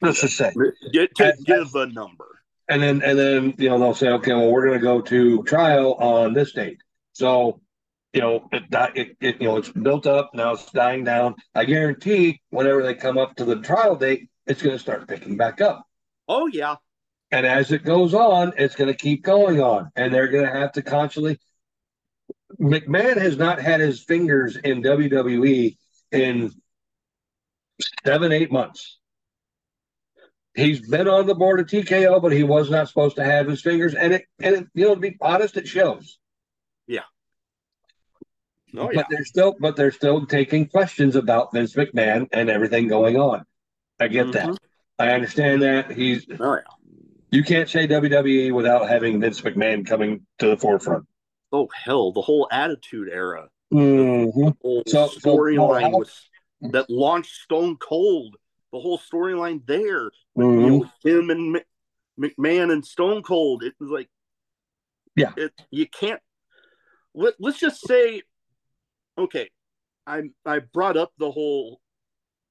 Let's 0.00 0.20
just 0.20 0.36
say. 0.36 0.52
Get 0.92 1.14
to 1.16 1.32
And- 1.32 1.46
give 1.46 1.74
a 1.74 1.86
number. 1.86 2.26
and 2.68 2.82
then 2.82 3.00
and 3.02 3.18
then 3.18 3.54
you 3.58 3.68
know 3.68 3.78
they'll 3.78 3.94
say 3.94 4.08
okay 4.08 4.32
well 4.34 4.50
we're 4.50 4.66
going 4.66 4.78
to 4.78 4.84
go 4.84 5.00
to 5.00 5.42
trial 5.44 5.94
on 5.94 6.32
this 6.34 6.52
date. 6.52 6.78
So 7.12 7.60
you 8.12 8.20
know 8.20 8.48
it, 8.52 8.64
it, 8.94 9.16
it 9.20 9.40
you 9.40 9.48
know 9.48 9.56
it's 9.56 9.70
built 9.70 10.06
up. 10.06 10.30
Now 10.34 10.52
it's 10.52 10.70
dying 10.72 11.04
down. 11.04 11.36
I 11.54 11.64
guarantee 11.64 12.40
whenever 12.50 12.82
they 12.82 12.94
come 12.94 13.18
up 13.18 13.36
to 13.36 13.44
the 13.44 13.56
trial 13.60 13.96
date 13.96 14.28
it's 14.46 14.62
going 14.62 14.74
to 14.76 14.80
start 14.80 15.08
picking 15.08 15.36
back 15.36 15.60
up. 15.60 15.86
Oh 16.28 16.46
yeah, 16.48 16.76
and 17.30 17.46
as 17.46 17.72
it 17.72 17.84
goes 17.84 18.14
on 18.14 18.52
it's 18.56 18.74
going 18.76 18.92
to 18.92 18.96
keep 18.98 19.22
going 19.24 19.60
on. 19.60 19.90
And 19.96 20.12
they're 20.12 20.28
going 20.28 20.46
to 20.46 20.52
have 20.52 20.72
to 20.72 20.82
constantly 20.82 21.38
mcmahon 22.60 23.16
has 23.16 23.36
not 23.36 23.60
had 23.60 23.80
his 23.80 24.02
fingers 24.02 24.56
in 24.56 24.82
wwe 24.82 25.76
in 26.12 26.52
seven 28.04 28.32
eight 28.32 28.50
months 28.52 28.95
He's 30.56 30.80
been 30.88 31.06
on 31.06 31.26
the 31.26 31.34
board 31.34 31.60
of 31.60 31.66
TKO, 31.66 32.20
but 32.22 32.32
he 32.32 32.42
was 32.42 32.70
not 32.70 32.88
supposed 32.88 33.16
to 33.16 33.24
have 33.24 33.46
his 33.46 33.60
fingers. 33.60 33.94
And 33.94 34.14
it, 34.14 34.24
and 34.40 34.54
it, 34.56 34.66
you 34.74 34.86
know, 34.86 34.94
to 34.94 35.00
be 35.00 35.16
honest, 35.20 35.56
it 35.58 35.68
shows. 35.68 36.18
oh 38.76 38.90
yeah. 38.90 38.92
But 38.94 39.06
they're 39.10 39.24
still, 39.24 39.54
but 39.58 39.76
they're 39.76 39.92
still 39.92 40.26
taking 40.26 40.66
questions 40.66 41.16
about 41.16 41.52
Vince 41.52 41.74
McMahon 41.74 42.28
and 42.32 42.50
everything 42.50 42.88
going 42.88 43.16
on. 43.16 43.44
I 44.00 44.08
get 44.08 44.32
that. 44.32 44.48
Mhm. 44.48 44.56
I 44.98 45.10
understand 45.10 45.62
that. 45.62 45.92
He's 45.92 46.26
Oh 46.40 46.54
yeah. 46.54 46.60
you 47.30 47.42
can't 47.44 47.68
say 47.68 47.86
WWE 47.86 48.52
without 48.52 48.88
having 48.88 49.20
Vince 49.20 49.40
McMahon 49.40 49.86
coming 49.86 50.26
to 50.38 50.48
the 50.48 50.56
forefront. 50.56 51.06
Oh 51.52 51.68
hell, 51.74 52.12
the 52.12 52.22
whole 52.22 52.48
Attitude 52.50 53.08
Era, 53.10 53.48
Mm-hmm. 53.72 54.48
whole 54.62 54.82
So- 54.86 55.08
storyline 55.08 55.90
so 55.92 55.98
was 55.98 56.30
that 56.72 56.88
launched 56.90 57.34
Stone 57.42 57.76
Cold. 57.76 58.36
The 58.72 58.80
whole 58.80 58.98
storyline 58.98 59.64
there, 59.66 60.10
with 60.34 60.46
Mm-hmm. 60.46 60.68
know, 60.68 60.90
him 61.04 61.30
and 61.30 61.52
Mc- 61.52 61.66
McMahon 62.18 62.72
and 62.72 62.84
Stone 62.84 63.22
Cold. 63.22 63.62
It 63.62 63.74
was 63.78 63.90
like, 63.90 64.08
Yeah. 65.14 65.32
it, 65.36 65.52
you 65.70 65.86
can't. 65.88 66.20
Let, 67.14 67.34
let's 67.38 67.58
just 67.58 67.86
say, 67.86 68.22
okay, 69.16 69.48
I 70.06 70.24
I 70.44 70.58
brought 70.60 70.96
up 70.96 71.12
the 71.18 71.30
whole 71.30 71.80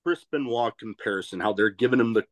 Chris 0.04 0.26
Benoit 0.32 0.78
comparison, 0.78 1.40
how 1.40 1.54
they're 1.54 1.70
giving 1.70 2.00
him 2.00 2.14
the 2.14 2.24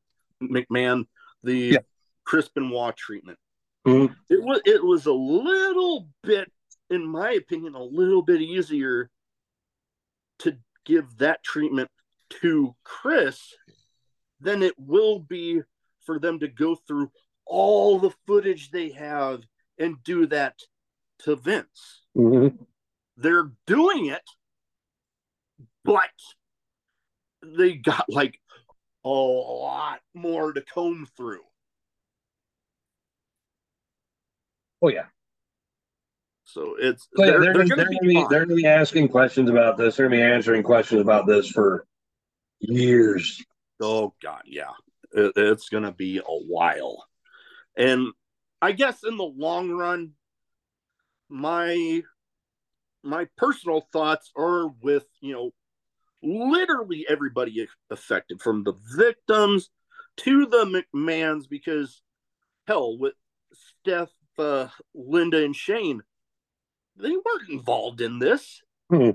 McMahon 0.42 1.06
the 1.44 1.54
Yeah. 1.54 1.78
Chris 2.24 2.48
Benoit 2.50 2.96
treatment. 2.96 3.38
Mhm. 3.86 4.16
It 4.30 4.42
was 4.42 4.62
it 4.66 4.84
was 4.84 5.06
a 5.06 5.14
little 5.14 6.08
bit, 6.24 6.52
in 6.90 7.06
my 7.06 7.32
opinion, 7.34 7.76
a 7.76 7.84
little 7.84 8.22
bit 8.22 8.42
easier 8.42 9.10
to 10.40 10.58
give 10.86 11.18
that 11.18 11.44
treatment 11.44 11.90
to 12.42 12.76
Chris 12.84 13.54
than 14.40 14.64
it 14.64 14.74
will 14.78 15.20
be 15.20 15.62
for 16.06 16.20
them 16.20 16.40
to 16.40 16.48
go 16.48 16.76
through 16.76 17.12
all 17.46 18.00
the 18.00 18.12
footage 18.28 18.72
they 18.72 18.90
have 18.90 19.42
and 19.78 20.04
do 20.04 20.26
that 20.28 20.56
to 21.20 21.36
Vince. 21.36 22.04
Mm-hmm. 22.18 22.56
They're 23.18 23.52
doing 23.68 24.08
it, 24.08 24.22
but 25.84 26.10
they 27.44 27.74
got 27.74 28.06
like 28.10 28.40
a 29.06 29.10
lot 29.10 30.00
more 30.14 30.54
to 30.54 30.62
comb 30.62 31.08
through. 31.18 31.42
Oh 34.82 34.90
yeah. 34.90 35.06
So 36.44 36.76
it's 36.78 37.08
So, 37.16 37.24
they're, 37.26 37.40
they're, 37.40 37.54
they're 37.54 37.54
they're, 37.54 37.76
going 37.76 37.88
gonna 37.88 38.00
be 38.02 38.08
be 38.16 38.26
they're 38.30 38.46
gonna 38.46 38.56
be 38.56 38.68
asking 38.68 39.10
questions 39.10 39.50
about 39.50 39.78
this. 39.78 39.96
They're 39.96 40.08
gonna 40.08 40.18
be 40.18 40.24
answering 40.24 40.64
questions 40.64 41.02
about 41.02 41.26
this 41.26 41.50
for 41.50 41.86
years. 42.64 43.44
Oh 43.82 44.14
God, 44.22 44.44
yeah, 44.46 44.72
it, 45.12 45.34
it's 45.36 45.70
gonna 45.70 45.92
be 45.92 46.20
a 46.20 46.24
while, 46.26 47.06
and 47.78 48.08
I 48.62 48.72
guess 48.72 49.04
in 49.04 49.18
the 49.18 49.24
long 49.24 49.72
run, 49.72 50.12
my 51.30 52.04
my 53.04 53.28
personal 53.38 53.88
thoughts 53.92 54.32
are 54.38 54.68
with 54.82 55.06
you 55.22 55.34
know 55.34 55.52
literally 56.24 57.06
everybody 57.10 57.68
affected, 57.90 58.42
from 58.42 58.64
the 58.64 58.74
victims 58.96 59.70
to 60.18 60.46
the 60.46 60.84
McMahons, 60.96 61.50
because 61.50 62.02
hell, 62.68 62.98
with 62.98 63.14
Steph, 63.54 64.12
uh, 64.40 64.68
Linda, 64.94 65.44
and 65.44 65.56
Shane, 65.56 66.02
they 66.96 67.10
weren't 67.10 67.50
involved 67.50 68.02
in 68.02 68.20
this. 68.20 68.62
Hmm. 68.90 69.12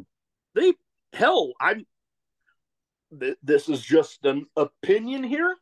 They 0.55 0.75
hell, 1.13 1.53
I'm 1.61 1.87
th- 3.19 3.37
this 3.43 3.69
is 3.69 3.83
just 3.83 4.25
an 4.25 4.47
opinion 4.57 5.23
here. 5.23 5.55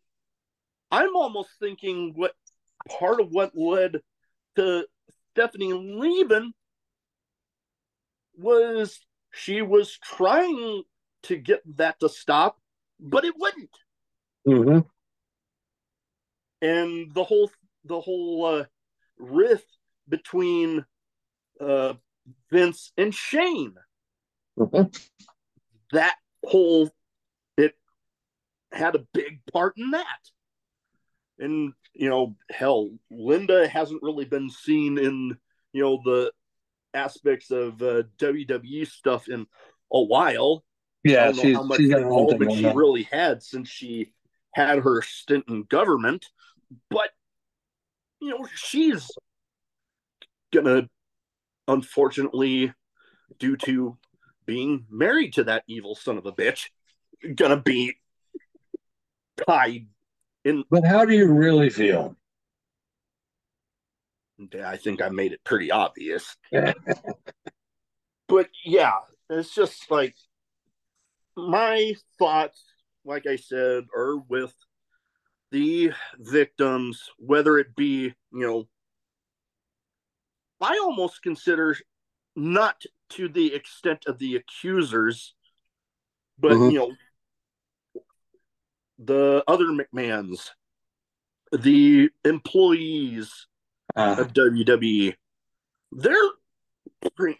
I'm 0.91 1.17
almost 1.17 1.51
thinking 1.61 2.13
what 2.15 2.35
part 2.89 3.21
of 3.21 3.31
what 3.31 3.57
led 3.57 4.01
to 4.57 4.87
Stephanie 5.33 5.73
leaving 5.73 6.53
was 8.39 9.01
she 9.33 9.63
was 9.63 9.99
trying 9.99 10.83
to 11.25 11.37
get 11.37 11.63
that 11.77 11.99
to 12.01 12.09
stop, 12.09 12.59
but 13.01 13.25
it 13.25 13.35
wouldn't. 13.37 13.71
Mm-hmm. 14.47 14.79
And 16.63 17.13
the 17.15 17.25
whole 17.25 17.51
the 17.85 18.01
whole 18.01 18.45
uh, 18.47 18.65
rift 19.19 19.67
between 20.09 20.85
uh, 21.61 21.95
Vince 22.51 22.93
and 22.97 23.15
Shane 23.15 23.75
Mm-hmm. 24.59 24.89
that 25.93 26.15
whole 26.43 26.89
had 28.77 28.95
a 28.95 29.07
big 29.13 29.41
part 29.53 29.75
in 29.77 29.91
that. 29.93 30.21
And 31.39 31.73
you 31.93 32.09
know 32.09 32.37
hell 32.51 32.91
linda 33.11 33.67
hasn't 33.69 34.03
really 34.03 34.25
been 34.25 34.51
seen 34.51 34.99
in 34.99 35.37
you 35.73 35.83
know 35.83 36.01
the 36.05 36.33
aspects 36.95 37.51
of 37.51 37.81
uh, 37.83 38.03
wwe 38.19 38.87
stuff 38.87 39.29
in 39.29 39.47
a 39.93 40.03
while. 40.03 40.65
I 41.05 41.13
Yeah, 41.13 41.27
don't 41.27 41.37
know 41.37 41.43
she's 41.43 41.57
how 41.57 41.63
much 41.63 41.81
she's 41.81 41.91
got 41.91 42.01
her 42.01 42.07
own 42.07 42.27
thing 42.27 42.39
involvement 42.39 42.53
she 42.53 42.67
really 42.73 43.03
had 43.05 43.43
since 43.43 43.69
she 43.69 44.13
had 44.55 44.79
her 44.79 45.03
stint 45.03 45.45
in 45.49 45.65
government 45.65 46.27
but 46.91 47.11
you 48.21 48.31
know 48.31 48.47
she's 48.55 49.11
gonna 50.53 50.89
unfortunately 51.69 52.73
due 53.39 53.57
to 53.57 53.97
being 54.47 54.87
married 54.91 55.33
to 55.35 55.45
that 55.45 55.65
evil 55.67 55.95
son 55.95 56.17
of 56.19 56.27
a 56.27 56.33
bitch 56.33 56.69
gonna 57.35 57.57
be 57.61 57.97
tied 59.47 59.87
in 60.45 60.65
But 60.71 60.85
how 60.85 61.05
do 61.05 61.15
you 61.15 61.33
really 61.33 61.71
feel? 61.71 62.17
i 64.63 64.77
think 64.77 65.01
i 65.01 65.09
made 65.09 65.33
it 65.33 65.43
pretty 65.45 65.71
obvious 65.71 66.37
but 68.29 68.49
yeah 68.67 68.93
it's 69.31 69.55
just 69.55 69.91
like 69.91 70.15
my 71.37 71.95
thoughts 72.19 72.63
like 73.07 73.27
i 73.27 73.37
said 73.37 73.85
are 73.97 74.19
with 74.29 74.55
the 75.53 75.91
victims 76.19 77.09
whether 77.19 77.57
it 77.59 77.75
be 77.75 78.13
you 78.31 78.47
know 78.47 78.69
i 80.61 80.79
almost 80.83 81.23
consider 81.23 81.75
not 82.35 82.83
to 83.09 83.29
the 83.29 83.55
extent 83.55 84.05
of 84.07 84.19
the 84.19 84.37
accusers 84.37 85.35
but 86.39 86.53
Mhm. 86.53 86.73
you 86.73 86.79
know 86.79 86.93
the 88.99 89.43
other 89.47 89.67
mcmahons 89.67 90.51
the 91.53 92.11
employees 92.25 93.47
Uh, 93.95 94.17
of 94.19 94.33
WWE, 94.35 95.15
they're 95.93 96.31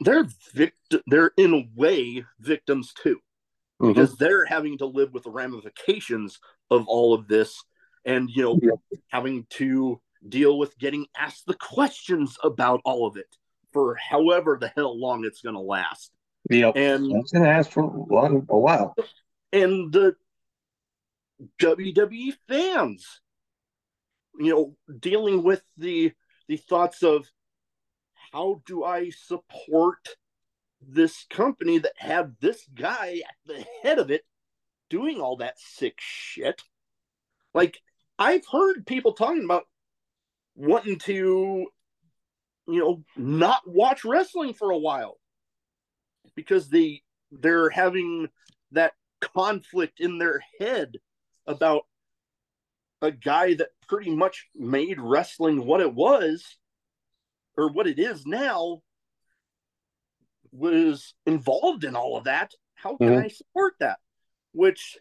they're 0.01 0.27
vict- 0.55 0.95
they're 1.07 1.33
in 1.37 1.53
a 1.55 1.69
way 1.81 2.25
victims 2.41 2.93
too. 2.95 3.17
mm-hmm. 3.83 3.89
because 3.93 4.17
they're 4.17 4.47
having 4.47 4.79
to 4.79 4.87
live 4.87 5.13
with 5.13 5.25
the 5.25 5.31
ramifications 5.31 6.39
of 6.71 6.87
all 6.89 7.13
of 7.15 7.27
this 7.29 7.63
and 8.05 8.31
you 8.31 8.43
know 8.43 8.59
yep. 8.63 8.75
having 9.09 9.45
to 9.51 10.01
deal 10.29 10.57
with 10.59 10.79
getting 10.79 11.07
asked 11.19 11.45
the 11.47 11.55
questions 11.55 12.39
about 12.43 12.81
all 12.85 13.07
of 13.07 13.17
it 13.17 13.37
for 13.73 13.97
however 13.97 14.57
the 14.59 14.69
hell 14.69 14.99
long 14.99 15.25
it's 15.25 15.43
going 15.43 15.55
to 15.57 15.61
last. 15.61 16.11
Yeah, 16.49 16.71
and 16.75 17.11
it's 17.13 17.33
going 17.33 17.45
to 17.45 17.51
last 17.51 17.73
for 17.73 17.83
a, 17.83 18.15
long, 18.15 18.47
a 18.49 18.59
while. 18.59 18.95
And 19.53 19.93
the 19.93 20.15
WWE 21.61 22.35
fans, 22.49 23.21
you 24.39 24.51
know, 24.51 24.77
dealing 24.99 25.43
with 25.43 25.63
the 25.77 26.13
the 26.49 26.57
thoughts 26.57 27.03
of 27.03 27.27
how 28.33 28.63
do 28.67 28.85
I 28.85 29.11
support 29.11 30.09
this 30.81 31.27
company 31.29 31.79
that 31.79 31.95
had 31.97 32.37
this 32.41 32.67
guy 32.75 33.23
at 33.29 33.35
the 33.47 33.65
head 33.83 33.99
of 33.99 34.11
it 34.11 34.25
doing 34.89 35.21
all 35.21 35.37
that 35.39 35.59
sick 35.59 35.97
shit? 35.99 36.63
Like 37.55 37.81
I've 38.19 38.47
heard 38.51 38.87
people 38.87 39.13
talking 39.13 39.45
about 39.45 39.65
wanting 40.55 40.99
to, 41.01 41.67
you 42.67 42.79
know, 42.79 43.05
not 43.17 43.63
watch 43.67 44.05
wrestling 44.05 44.55
for 44.55 44.71
a 44.71 44.79
while 44.79 45.19
because 46.35 46.69
they 46.69 47.03
they're 47.31 47.71
having 47.71 48.29
that 48.73 48.93
conflict 49.21 50.01
in 50.01 50.19
their 50.19 50.41
head 50.59 50.99
about 51.47 51.83
a 53.03 53.11
guy 53.11 53.55
that 53.55 53.69
pretty 53.89 54.11
much 54.11 54.47
made 54.55 55.01
wrestling 55.01 55.65
what 55.65 55.81
it 55.81 55.95
was 55.95 56.57
or 57.57 57.71
what 57.71 57.87
it 57.87 57.99
is 57.99 58.27
now 58.27 58.81
was 60.53 61.15
involved 61.27 61.85
in 61.85 61.95
all 61.95 62.17
of 62.17 62.25
that 62.25 62.53
how 62.75 62.97
can 62.97 63.09
mm-hmm. 63.09 63.25
i 63.25 63.29
support 63.29 63.75
that 63.81 63.99
which 64.53 64.97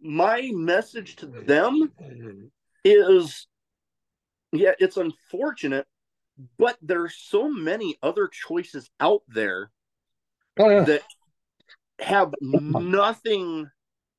my 0.00 0.50
message 0.52 1.16
to 1.16 1.26
them 1.26 1.90
is 2.84 3.46
yeah, 4.52 4.72
it's 4.78 4.96
unfortunate, 4.96 5.86
but 6.58 6.76
there's 6.82 7.16
so 7.16 7.48
many 7.48 7.96
other 8.02 8.28
choices 8.28 8.90
out 8.98 9.22
there 9.28 9.70
oh, 10.58 10.68
yeah. 10.68 10.84
that 10.84 11.02
have 12.00 12.34
nothing 12.40 13.70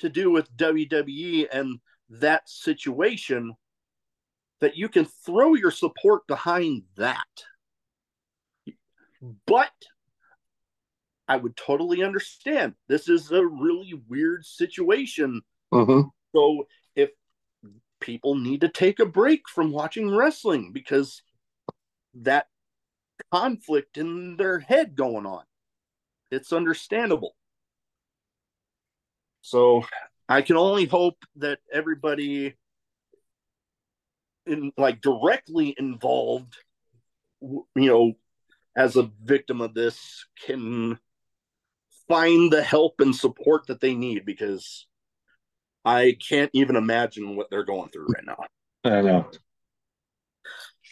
to 0.01 0.09
do 0.09 0.29
with 0.29 0.55
WWE 0.57 1.47
and 1.51 1.79
that 2.09 2.47
situation 2.49 3.53
that 4.59 4.77
you 4.77 4.89
can 4.89 5.05
throw 5.25 5.55
your 5.55 5.71
support 5.71 6.27
behind 6.27 6.83
that. 6.97 7.25
But 9.47 9.71
I 11.27 11.37
would 11.37 11.55
totally 11.55 12.03
understand. 12.03 12.73
This 12.87 13.07
is 13.07 13.31
a 13.31 13.45
really 13.45 13.93
weird 14.07 14.45
situation. 14.45 15.41
Mm-hmm. 15.73 16.09
So 16.35 16.67
if 16.95 17.09
people 17.99 18.35
need 18.35 18.61
to 18.61 18.69
take 18.69 18.99
a 18.99 19.05
break 19.05 19.47
from 19.47 19.71
watching 19.71 20.13
wrestling 20.13 20.71
because 20.73 21.21
that 22.13 22.47
conflict 23.31 23.97
in 23.97 24.35
their 24.37 24.59
head 24.59 24.95
going 24.95 25.25
on. 25.25 25.43
It's 26.31 26.53
understandable. 26.53 27.35
So 29.41 29.85
I 30.29 30.41
can 30.41 30.57
only 30.57 30.85
hope 30.85 31.17
that 31.37 31.59
everybody 31.71 32.55
in 34.45 34.71
like 34.77 35.01
directly 35.01 35.75
involved 35.77 36.55
you 37.41 37.65
know 37.75 38.13
as 38.75 38.95
a 38.95 39.11
victim 39.23 39.61
of 39.61 39.73
this 39.73 40.25
can 40.45 40.97
find 42.07 42.51
the 42.51 42.63
help 42.63 42.95
and 42.99 43.15
support 43.15 43.67
that 43.67 43.79
they 43.79 43.95
need 43.95 44.25
because 44.25 44.87
I 45.83 46.17
can't 46.27 46.51
even 46.53 46.75
imagine 46.75 47.35
what 47.35 47.47
they're 47.49 47.63
going 47.63 47.89
through 47.89 48.07
right 48.07 48.25
now. 48.25 48.43
I 48.83 49.01
know. 49.01 49.29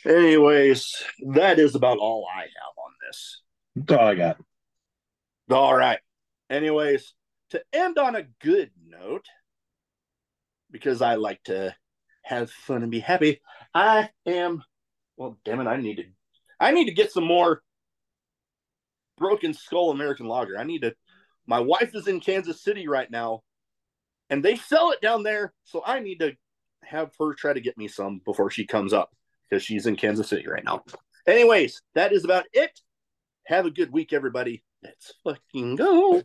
Anyways, 0.06 1.04
that 1.34 1.60
is 1.60 1.76
about 1.76 1.98
all 1.98 2.28
I 2.34 2.42
have 2.42 2.78
on 2.78 2.92
this. 3.06 3.42
That's 3.76 4.00
all 4.00 4.08
I 4.08 4.16
got. 4.16 4.38
All 5.52 5.76
right. 5.76 6.00
Anyways, 6.50 7.14
to 7.52 7.62
end 7.74 7.98
on 7.98 8.16
a 8.16 8.28
good 8.42 8.72
note, 8.88 9.26
because 10.72 11.02
I 11.02 11.16
like 11.16 11.44
to 11.46 11.76
have 12.24 12.52
fun 12.52 12.84
and 12.84 12.92
be 12.92 13.00
happy, 13.00 13.42
I 13.74 14.10
am 14.26 14.64
well 15.18 15.38
damn 15.44 15.60
it, 15.60 15.68
I 15.68 15.78
need 15.78 15.98
to 15.98 16.04
I 16.60 16.72
need 16.72 16.86
to 16.86 16.94
get 16.94 17.12
some 17.12 17.26
more 17.26 17.62
broken 19.18 19.54
skull 19.54 19.92
American 19.92 20.28
lager. 20.28 20.58
I 20.58 20.64
need 20.64 20.82
to 20.82 20.96
my 21.48 21.60
wife 21.60 21.96
is 21.96 22.08
in 22.08 22.20
Kansas 22.20 22.64
City 22.64 22.88
right 22.88 23.10
now 23.10 23.42
and 24.30 24.44
they 24.44 24.56
sell 24.56 24.92
it 24.92 25.02
down 25.02 25.24
there. 25.24 25.54
So 25.64 25.82
I 25.86 26.00
need 26.00 26.20
to 26.20 26.36
have 26.84 27.12
her 27.20 27.34
try 27.34 27.54
to 27.54 27.62
get 27.62 27.78
me 27.78 27.88
some 27.88 28.22
before 28.26 28.52
she 28.52 28.66
comes 28.66 28.94
up 28.94 29.12
because 29.50 29.64
she's 29.64 29.88
in 29.88 29.96
Kansas 29.96 30.30
City 30.30 30.48
right 30.48 30.64
now. 30.64 30.84
Anyways, 31.28 31.82
that 31.96 32.14
is 32.14 32.24
about 32.24 32.46
it. 32.54 32.80
Have 33.46 33.66
a 33.66 33.72
good 33.72 33.92
week, 33.92 34.14
everybody. 34.14 34.64
Let's 34.84 35.14
fucking 35.24 35.76
go. 35.76 36.22